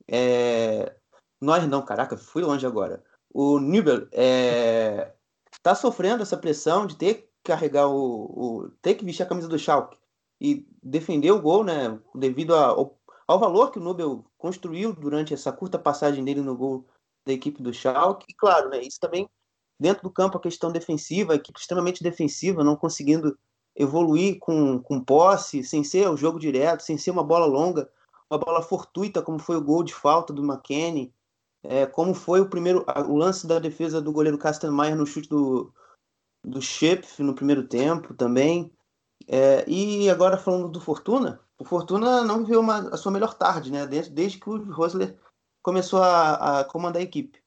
[0.09, 0.95] É...
[1.41, 3.03] Neuer não, caraca, fui longe agora.
[3.39, 5.12] O Nübel é...
[5.62, 9.47] tá sofrendo essa pressão de ter que carregar o, o, ter que vestir a camisa
[9.47, 9.99] do Schalke
[10.41, 12.01] e defender o gol, né?
[12.14, 16.87] Devido ao, ao valor que o Nubel construiu durante essa curta passagem dele no gol
[17.26, 18.24] da equipe do Schalke.
[18.26, 18.80] E claro, né?
[18.80, 19.28] Isso também
[19.78, 23.39] dentro do campo a questão defensiva, a equipe extremamente defensiva, não conseguindo
[23.74, 27.87] evoluir com, com posse, sem ser o jogo direto, sem ser uma bola longa,
[28.30, 31.12] uma bola fortuita, como foi o gol de falta do McKennie,
[31.69, 35.73] é, como foi o primeiro o lance da defesa do goleiro Kastenmeier no chute do,
[36.45, 38.73] do Shepf no primeiro tempo também.
[39.29, 43.73] É, e agora falando do Fortuna, o Fortuna não viveu uma, a sua melhor tarde,
[43.73, 43.87] né?
[43.87, 45.17] Desde, desde que o Rosler
[45.62, 47.43] começou a, a comandar a equipe.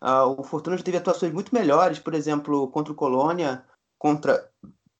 [0.00, 3.64] Ah, o Fortuna já teve atuações muito melhores, por exemplo, contra o Colônia,
[3.98, 4.48] contra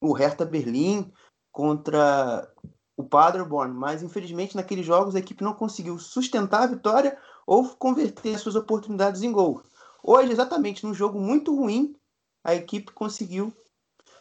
[0.01, 1.11] o Hertha Berlim,
[1.53, 2.53] contra
[2.97, 7.16] o Paderborn, mas infelizmente naqueles jogos a equipe não conseguiu sustentar a vitória
[7.49, 9.63] ou converter suas oportunidades em gol.
[10.03, 11.97] Hoje, exatamente num jogo muito ruim,
[12.45, 13.51] a equipe conseguiu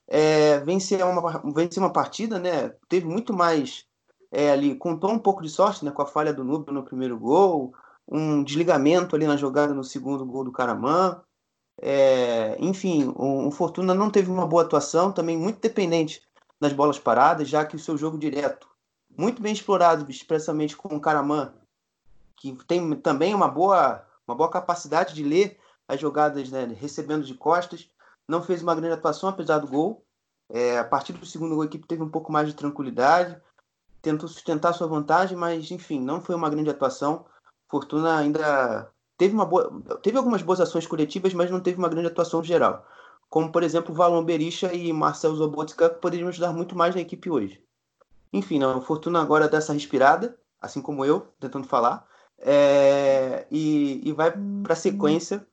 [0.08, 2.70] é, vencer, uma, vencer uma partida, né?
[2.88, 3.86] Teve muito mais
[4.32, 5.92] é, ali, contou um pouco de sorte, né?
[5.92, 7.74] Com a falha do Nubio no primeiro gol,
[8.08, 11.22] um desligamento ali na jogada no segundo gol do Caraman.
[11.82, 16.22] É, enfim, o, o, Fortuna não teve uma boa atuação, também muito dependente
[16.62, 18.70] das bolas paradas, já que o seu jogo direto,
[19.18, 21.54] muito bem explorado, expressamente com o Caraman,
[22.38, 27.34] que tem também uma boa, uma boa capacidade de ler as jogadas né, recebendo de
[27.34, 27.90] costas,
[28.28, 30.04] não fez uma grande atuação, apesar do gol.
[30.50, 33.40] É, a partir do segundo gol, a equipe teve um pouco mais de tranquilidade,
[34.02, 37.26] tentou sustentar sua vantagem, mas enfim, não foi uma grande atuação.
[37.70, 42.08] Fortuna ainda teve, uma boa, teve algumas boas ações coletivas, mas não teve uma grande
[42.08, 42.86] atuação geral.
[43.30, 47.62] Como, por exemplo, Valon Berisha e Marcel Zobotka, poderiam ajudar muito mais na equipe hoje.
[48.32, 52.08] Enfim, não, Fortuna agora dá essa respirada, assim como eu, tentando falar,
[52.40, 54.32] é, e, e vai
[54.64, 55.46] para a sequência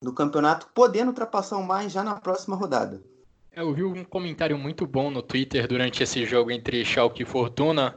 [0.00, 3.02] do campeonato, podendo ultrapassar o mais já na próxima rodada.
[3.52, 7.26] É, eu vi um comentário muito bom no Twitter durante esse jogo entre Schalke e
[7.26, 7.94] Fortuna,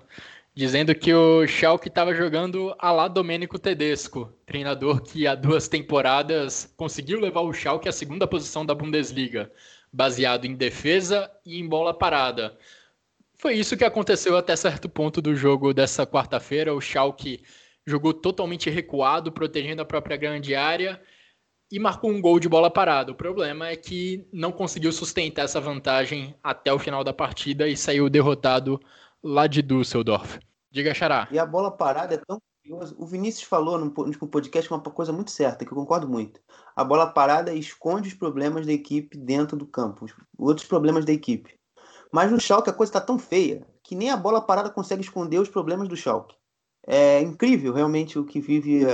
[0.55, 6.74] dizendo que o Schalke estava jogando a lá Domênico Tedesco, treinador que há duas temporadas
[6.78, 9.51] conseguiu levar o Schalke à segunda posição da Bundesliga,
[9.91, 12.57] baseado em defesa e em bola parada.
[13.36, 16.74] Foi isso que aconteceu até certo ponto do jogo dessa quarta-feira.
[16.74, 17.43] O Schalke
[17.88, 21.01] jogou totalmente recuado, protegendo a própria grande área
[21.71, 23.13] e marcou um gol de bola parada.
[23.13, 27.77] O problema é que não conseguiu sustentar essa vantagem até o final da partida e
[27.77, 28.79] saiu derrotado
[29.23, 30.38] lá de Düsseldorf.
[30.69, 31.29] Diga, Xará.
[31.31, 32.95] E a bola parada é tão curioso.
[32.99, 36.41] O Vinícius falou no, podcast uma coisa muito certa, que eu concordo muito.
[36.75, 41.13] A bola parada esconde os problemas da equipe dentro do campo, os outros problemas da
[41.13, 41.57] equipe.
[42.11, 45.39] Mas no Schalke a coisa está tão feia que nem a bola parada consegue esconder
[45.39, 46.36] os problemas do Schalke.
[46.89, 48.85] É incrível realmente o que vive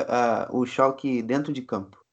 [0.50, 2.04] o Schalke dentro de campo.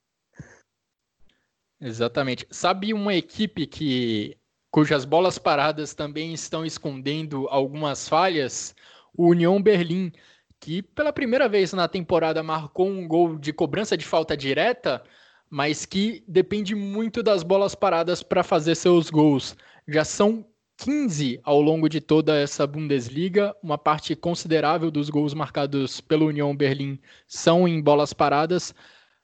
[1.81, 2.47] Exatamente.
[2.51, 4.37] Sabe uma equipe que
[4.71, 8.75] cujas bolas paradas também estão escondendo algumas falhas?
[9.17, 10.13] O União Berlim,
[10.61, 15.03] que pela primeira vez na temporada marcou um gol de cobrança de falta direta,
[15.49, 19.57] mas que depende muito das bolas paradas para fazer seus gols.
[19.89, 20.47] Já são
[20.85, 26.57] 15 ao longo de toda essa Bundesliga, uma parte considerável dos gols marcados pelo União
[26.57, 28.75] Berlim são em bolas paradas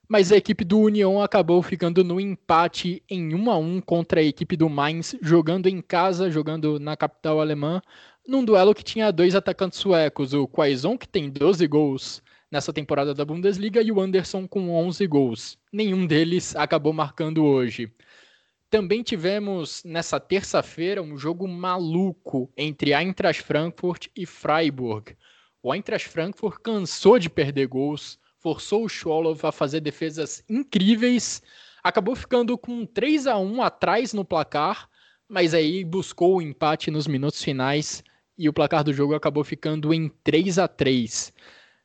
[0.08, 4.22] mas a equipe do União acabou ficando no empate em 1 a 1 contra a
[4.22, 7.82] equipe do Mainz, jogando em casa, jogando na capital alemã,
[8.26, 13.14] num duelo que tinha dois atacantes suecos, o Quaison, que tem 12 gols nessa temporada
[13.14, 15.58] da Bundesliga, e o Anderson com 11 gols.
[15.72, 17.92] Nenhum deles acabou marcando hoje.
[18.76, 25.16] Também tivemos nessa terça-feira um jogo maluco entre Eintracht Frankfurt e Freiburg.
[25.62, 31.42] O Eintracht Frankfurt cansou de perder gols, forçou o Cholov a fazer defesas incríveis,
[31.82, 34.90] acabou ficando com 3 a 1 atrás no placar,
[35.26, 38.04] mas aí buscou o empate nos minutos finais
[38.36, 41.32] e o placar do jogo acabou ficando em 3 a 3.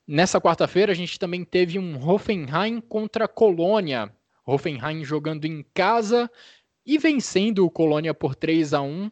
[0.05, 4.11] Nessa quarta-feira, a gente também teve um Hoffenheim contra Colônia.
[4.45, 6.29] Hoffenheim jogando em casa
[6.85, 9.11] e vencendo o Colônia por 3 a 1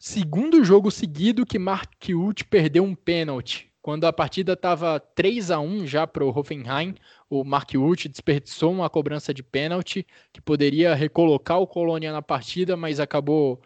[0.00, 3.68] Segundo jogo seguido que Mark Uth perdeu um pênalti.
[3.82, 6.94] Quando a partida estava 3 a 1 já para o Hoffenheim,
[7.28, 12.76] o Mark Uth desperdiçou uma cobrança de pênalti que poderia recolocar o Colônia na partida,
[12.76, 13.60] mas acabou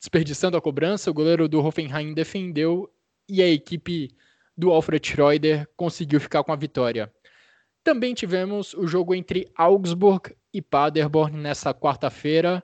[0.00, 1.08] desperdiçando a cobrança.
[1.08, 2.92] O goleiro do Hoffenheim defendeu
[3.28, 4.10] e a equipe
[4.56, 7.12] do Alfred Schroeder conseguiu ficar com a vitória.
[7.84, 12.60] Também tivemos o jogo entre Augsburg e Paderborn nessa quarta-feira,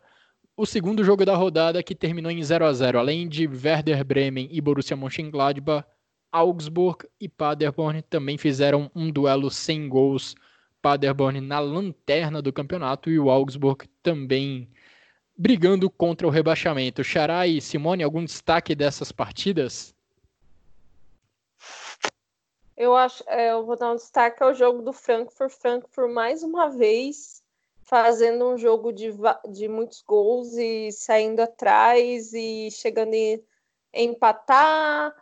[0.56, 4.48] o segundo jogo da rodada que terminou em 0 a 0 além de Werder Bremen
[4.50, 5.86] e Borussia Mönchengladbach,
[6.32, 10.34] Augsburg e Paderborn também fizeram um duelo sem gols.
[10.80, 14.68] Paderborn na lanterna do campeonato e o Augsburg também
[15.36, 17.02] brigando contra o rebaixamento.
[17.02, 19.94] Xará e Simone, algum destaque dessas partidas?
[22.76, 25.52] Eu acho, é, eu vou dar um destaque ao jogo do Frankfurt.
[25.52, 27.35] Frankfurt mais uma vez
[27.86, 29.10] fazendo um jogo de,
[29.48, 33.42] de muitos gols e saindo atrás e chegando em
[33.94, 35.14] empatar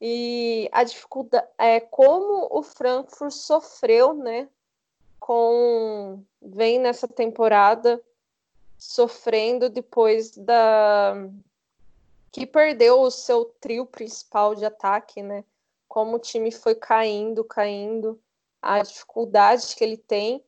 [0.00, 4.48] e a dificuldade é como o Frankfurt sofreu, né?
[5.20, 8.00] Com vem nessa temporada
[8.78, 11.28] sofrendo depois da
[12.30, 15.44] que perdeu o seu trio principal de ataque, né?
[15.88, 18.20] como o time foi caindo, caindo,
[18.60, 20.44] a dificuldade que ele tem,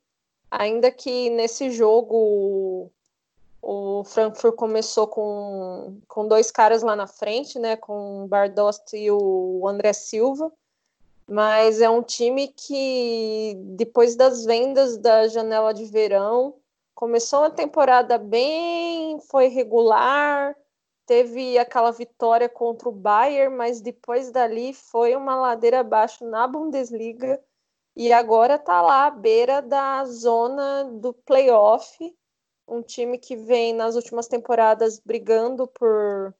[0.51, 2.91] ainda que nesse jogo
[3.63, 9.11] o Frankfurt começou com, com dois caras lá na frente, né, com o Bardost e
[9.11, 10.51] o André Silva,
[11.29, 16.55] mas é um time que depois das vendas da janela de verão
[16.95, 20.57] começou uma temporada bem, foi regular,
[21.07, 27.41] teve aquela vitória contra o Bayern, mas depois dali foi uma ladeira abaixo na Bundesliga
[28.01, 31.99] e agora está lá à beira da zona do playoff.
[32.67, 36.35] Um time que vem nas últimas temporadas brigando por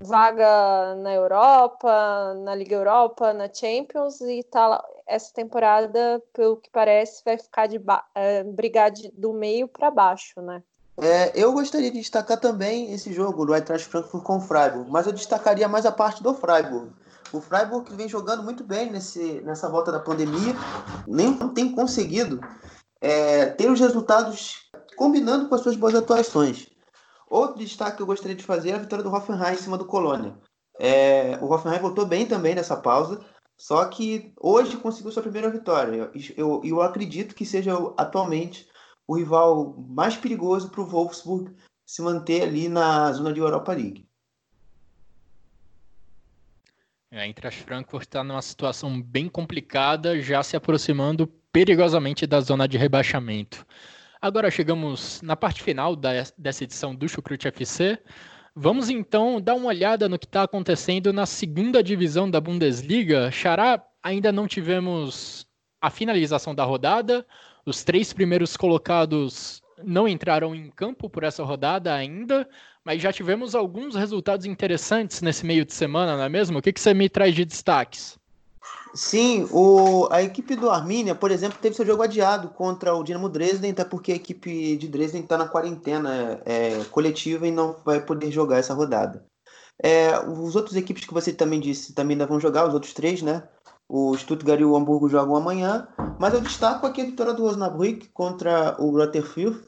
[0.00, 6.68] vaga na Europa, na Liga Europa, na Champions e tá lá, essa temporada, pelo que
[6.70, 7.80] parece, vai ficar de
[8.12, 10.60] é, brigar de, do meio para baixo, né?
[11.00, 15.06] É, eu gostaria de destacar também esse jogo do Eintracht Frankfurt com o Freiburg, mas
[15.06, 16.90] eu destacaria mais a parte do Freiburg.
[17.32, 20.54] O Freiburg vem jogando muito bem nesse, nessa volta da pandemia,
[21.06, 22.40] nem tem conseguido
[23.00, 26.68] é, ter os resultados combinando com as suas boas atuações.
[27.28, 29.84] Outro destaque que eu gostaria de fazer é a vitória do Hoffenheim em cima do
[29.84, 30.38] Colônia.
[30.78, 33.24] É, o Hoffenheim voltou bem também nessa pausa,
[33.56, 36.10] só que hoje conseguiu sua primeira vitória.
[36.14, 38.68] Eu, eu, eu acredito que seja atualmente
[39.06, 41.54] o rival mais perigoso para o Wolfsburg
[41.84, 44.06] se manter ali na zona de Europa League.
[47.05, 52.68] É, a Eintracht Frankfurt está numa situação bem complicada, já se aproximando perigosamente da zona
[52.68, 53.66] de rebaixamento.
[54.20, 57.98] Agora chegamos na parte final da, dessa edição do Chucrute FC.
[58.54, 63.30] Vamos então dar uma olhada no que está acontecendo na segunda divisão da Bundesliga.
[63.30, 65.46] Xará, ainda não tivemos
[65.80, 67.26] a finalização da rodada.
[67.64, 72.48] Os três primeiros colocados não entraram em campo por essa rodada ainda,
[72.84, 76.58] mas já tivemos alguns resultados interessantes nesse meio de semana, não é mesmo?
[76.58, 78.18] O que, que você me traz de destaques?
[78.94, 83.28] Sim, o, a equipe do Arminia, por exemplo, teve seu jogo adiado contra o Dinamo
[83.28, 88.00] Dresden, até porque a equipe de Dresden está na quarentena é, coletiva e não vai
[88.00, 89.24] poder jogar essa rodada.
[89.82, 93.20] É, os outros equipes que você também disse também ainda vão jogar, os outros três,
[93.20, 93.46] né?
[93.88, 95.86] O Stuttgart e o Hamburgo jogam amanhã,
[96.18, 99.62] mas eu destaco aqui a vitória do Osnabrück contra o Grotterfurt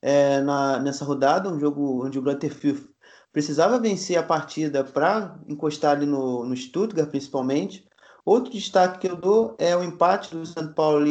[0.00, 2.84] é, na, nessa rodada, um jogo onde o Grotterfurt
[3.32, 7.84] precisava vencer a partida para encostar ali no, no Stuttgart, principalmente.
[8.24, 11.04] Outro destaque que eu dou é o empate do São Paulo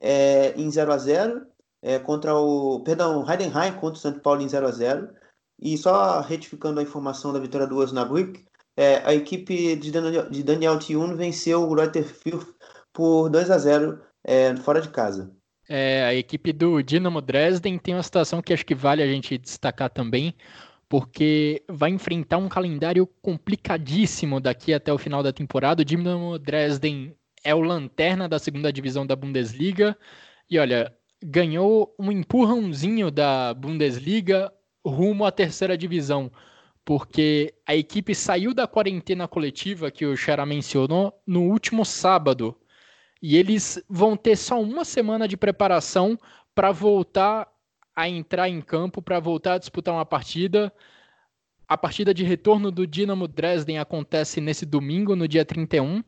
[0.00, 1.46] é, em 0 a 0
[1.82, 2.80] é, contra o.
[2.80, 5.08] Perdão, Heidenheim contra o São Paulo em 0 a 0
[5.60, 8.44] E só retificando a informação da vitória do Osnabrück,
[8.80, 12.06] é, a equipe de Daniel, de Daniel Tiuno venceu o Reuter
[12.94, 15.36] por 2 a 0 é, fora de casa.
[15.68, 19.36] É, a equipe do Dinamo Dresden tem uma situação que acho que vale a gente
[19.36, 20.34] destacar também,
[20.88, 25.82] porque vai enfrentar um calendário complicadíssimo daqui até o final da temporada.
[25.82, 27.14] O Dinamo Dresden
[27.44, 29.94] é o lanterna da segunda divisão da Bundesliga
[30.48, 30.90] e olha,
[31.22, 34.50] ganhou um empurrãozinho da Bundesliga
[34.82, 36.32] rumo à terceira divisão
[36.90, 42.56] porque a equipe saiu da quarentena coletiva que o Xará mencionou no último sábado.
[43.22, 46.18] E eles vão ter só uma semana de preparação
[46.52, 47.46] para voltar
[47.94, 50.72] a entrar em campo, para voltar a disputar uma partida.
[51.68, 56.02] A partida de retorno do Dinamo Dresden acontece nesse domingo, no dia 31.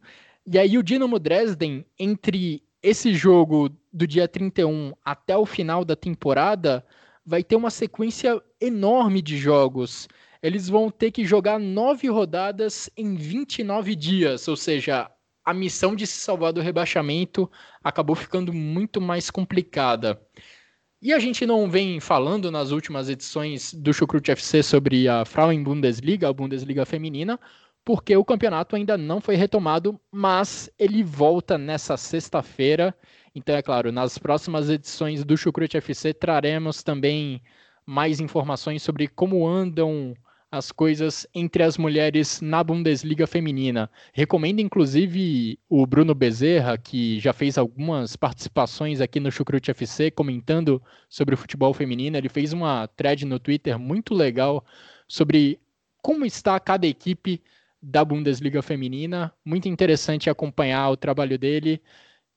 [0.45, 5.95] E aí o Dinamo Dresden, entre esse jogo do dia 31 até o final da
[5.95, 6.85] temporada,
[7.25, 10.09] vai ter uma sequência enorme de jogos.
[10.43, 15.09] Eles vão ter que jogar nove rodadas em 29 dias, ou seja,
[15.45, 17.51] a missão de se salvar do rebaixamento
[17.83, 20.21] acabou ficando muito mais complicada.
[21.01, 25.63] E a gente não vem falando nas últimas edições do Chucrute FC sobre a Frauen
[25.63, 27.39] Bundesliga, a Bundesliga feminina,
[27.85, 32.95] porque o campeonato ainda não foi retomado, mas ele volta nessa sexta-feira.
[33.35, 37.43] Então, é claro, nas próximas edições do Chucrute FC traremos também
[37.85, 40.15] mais informações sobre como andam
[40.53, 43.91] as coisas entre as mulheres na Bundesliga feminina.
[44.13, 50.81] Recomendo inclusive o Bruno Bezerra, que já fez algumas participações aqui no Chucrute FC comentando
[51.09, 52.19] sobre o futebol feminino.
[52.19, 54.63] Ele fez uma thread no Twitter muito legal
[55.09, 55.59] sobre
[56.03, 57.43] como está cada equipe
[57.81, 59.33] da Bundesliga feminina.
[59.43, 61.81] Muito interessante acompanhar o trabalho dele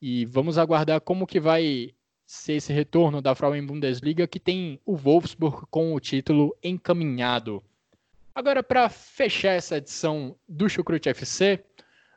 [0.02, 1.94] e vamos aguardar como que vai
[2.26, 7.62] ser esse retorno da Frauen Bundesliga que tem o Wolfsburg com o título encaminhado.
[8.36, 11.64] Agora, para fechar essa edição do Chucrute FC,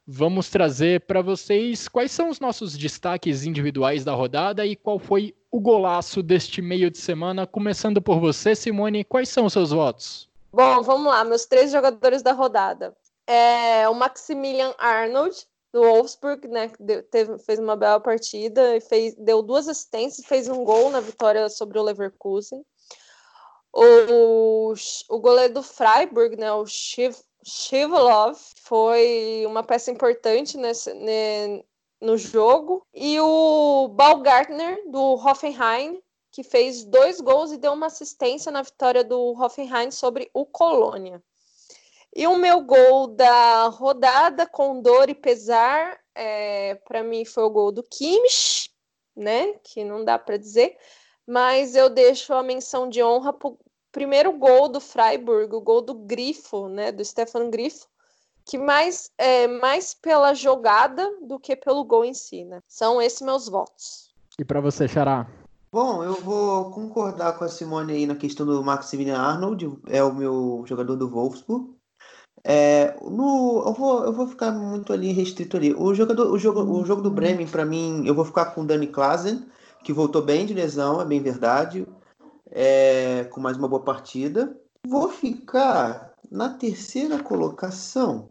[0.04, 5.32] vamos trazer para vocês quais são os nossos destaques individuais da rodada e qual foi
[5.48, 7.46] o golaço deste meio de semana.
[7.46, 10.28] Começando por você, Simone, quais são os seus votos?
[10.52, 12.96] Bom, vamos lá, meus três jogadores da rodada.
[13.24, 16.72] É o Maximilian Arnold, do Wolfsburg, né,
[17.12, 21.48] teve, fez uma bela partida e fez, deu duas assistências, fez um gol na vitória
[21.48, 22.64] sobre o Leverkusen.
[23.80, 24.74] O,
[25.08, 27.14] o goleiro do Freiburg, né, o Shiv,
[28.56, 31.64] foi uma peça importante nesse, ne,
[32.00, 32.84] no jogo.
[32.92, 36.02] E o Baumgartner, do Hoffenheim,
[36.32, 41.22] que fez dois gols e deu uma assistência na vitória do Hoffenheim sobre o Colônia.
[42.16, 47.50] E o meu gol da rodada, com dor e pesar, é, para mim foi o
[47.50, 48.72] gol do Kimmich,
[49.14, 49.52] né?
[49.62, 50.76] Que não dá para dizer
[51.28, 53.58] mas eu deixo a menção de honra para o
[53.92, 57.86] primeiro gol do Freiburg, o gol do Grifo, né, do Stefan Grifo,
[58.44, 62.62] que mais é mais pela jogada do que pelo gol em si, né?
[62.66, 64.10] São esses meus votos.
[64.38, 65.26] E para você, Xará?
[65.70, 70.14] Bom, eu vou concordar com a Simone aí na questão do Maximilian Arnold, é o
[70.14, 71.76] meu jogador do Wolfsburg.
[72.42, 75.74] É, no, eu, vou, eu vou ficar muito ali restrito ali.
[75.74, 78.66] O, jogador, o, jogo, o jogo do Bremen, para mim, eu vou ficar com o
[78.66, 79.44] Dani Klasen
[79.82, 81.86] que voltou bem de lesão, é bem verdade,
[82.50, 84.56] é, com mais uma boa partida.
[84.86, 88.30] Vou ficar na terceira colocação.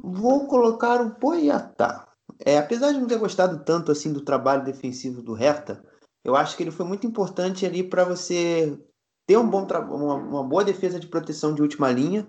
[0.00, 2.06] Vou colocar o Boiatá.
[2.44, 5.82] É, apesar de não ter gostado tanto assim do trabalho defensivo do Hertha,
[6.24, 8.78] eu acho que ele foi muito importante ali para você
[9.26, 12.26] ter um bom uma, uma, boa defesa de proteção de última linha,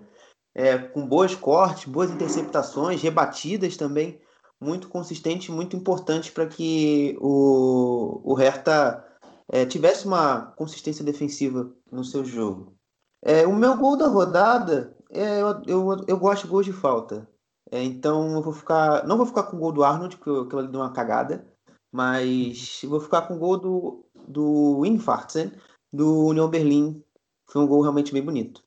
[0.54, 4.20] é, com boas cortes, boas interceptações, rebatidas também
[4.60, 9.02] muito consistente, muito importante para que o, o Hertha
[9.50, 12.74] é, tivesse uma consistência defensiva no seu jogo.
[13.22, 17.28] É, o meu gol da rodada, é, eu, eu, eu gosto de gols de falta.
[17.70, 19.06] É, então eu vou ficar.
[19.06, 21.46] Não vou ficar com o gol do Arnold, que que eu deu uma cagada,
[21.92, 25.52] mas vou ficar com o gol do, do Infartzen,
[25.92, 27.02] do União Berlim.
[27.46, 28.62] Foi um gol realmente bem bonito.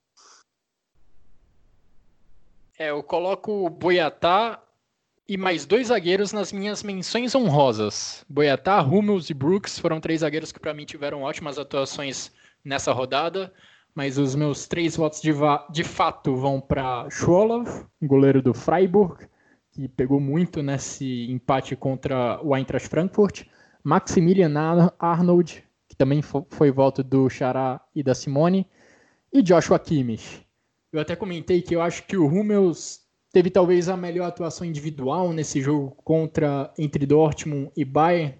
[2.77, 4.62] É, eu coloco o Boiatá
[5.33, 8.23] e mais dois zagueiros nas minhas menções honrosas.
[8.29, 12.31] Boiatá, Hummels e Brooks foram três zagueiros que para mim tiveram ótimas atuações
[12.63, 13.51] nessa rodada,
[13.95, 15.31] mas os meus três votos de,
[15.71, 17.67] de fato vão para Schwolov,
[17.99, 19.27] goleiro do Freiburg,
[19.71, 23.47] que pegou muito nesse empate contra o Eintracht Frankfurt,
[23.83, 24.53] Maximilian
[24.99, 28.67] Arnold, que também foi voto do Xará e da Simone,
[29.33, 30.45] e Joshua Kimmich.
[30.91, 33.02] Eu até comentei que eu acho que o Hummels
[33.33, 38.35] teve talvez a melhor atuação individual nesse jogo contra entre Dortmund e Bayern,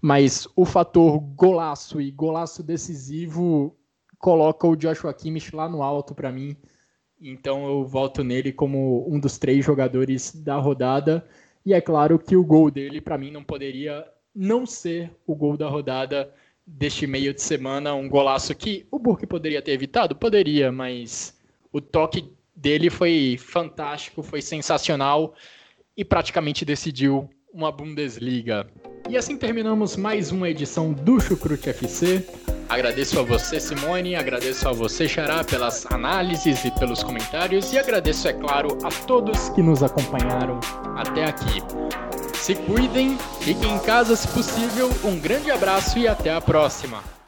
[0.00, 3.76] mas o fator golaço e golaço decisivo
[4.18, 6.56] coloca o Joshua Kimmich lá no alto para mim.
[7.20, 11.28] Então eu volto nele como um dos três jogadores da rodada.
[11.64, 14.04] E é claro que o gol dele, para mim, não poderia
[14.34, 16.32] não ser o gol da rodada
[16.66, 17.94] deste meio de semana.
[17.94, 20.16] Um golaço que o Burke poderia ter evitado?
[20.16, 21.38] Poderia, mas
[21.70, 25.34] o toque dele foi fantástico, foi sensacional
[25.96, 28.66] e praticamente decidiu uma Bundesliga.
[29.08, 32.26] E assim terminamos mais uma edição do Chucrute FC.
[32.68, 38.26] Agradeço a você, Simone, agradeço a você, Xará, pelas análises e pelos comentários, e agradeço,
[38.28, 40.58] é claro, a todos que nos acompanharam
[40.96, 41.60] até aqui.
[42.32, 47.21] Se cuidem, fiquem em casa se possível, um grande abraço e até a próxima!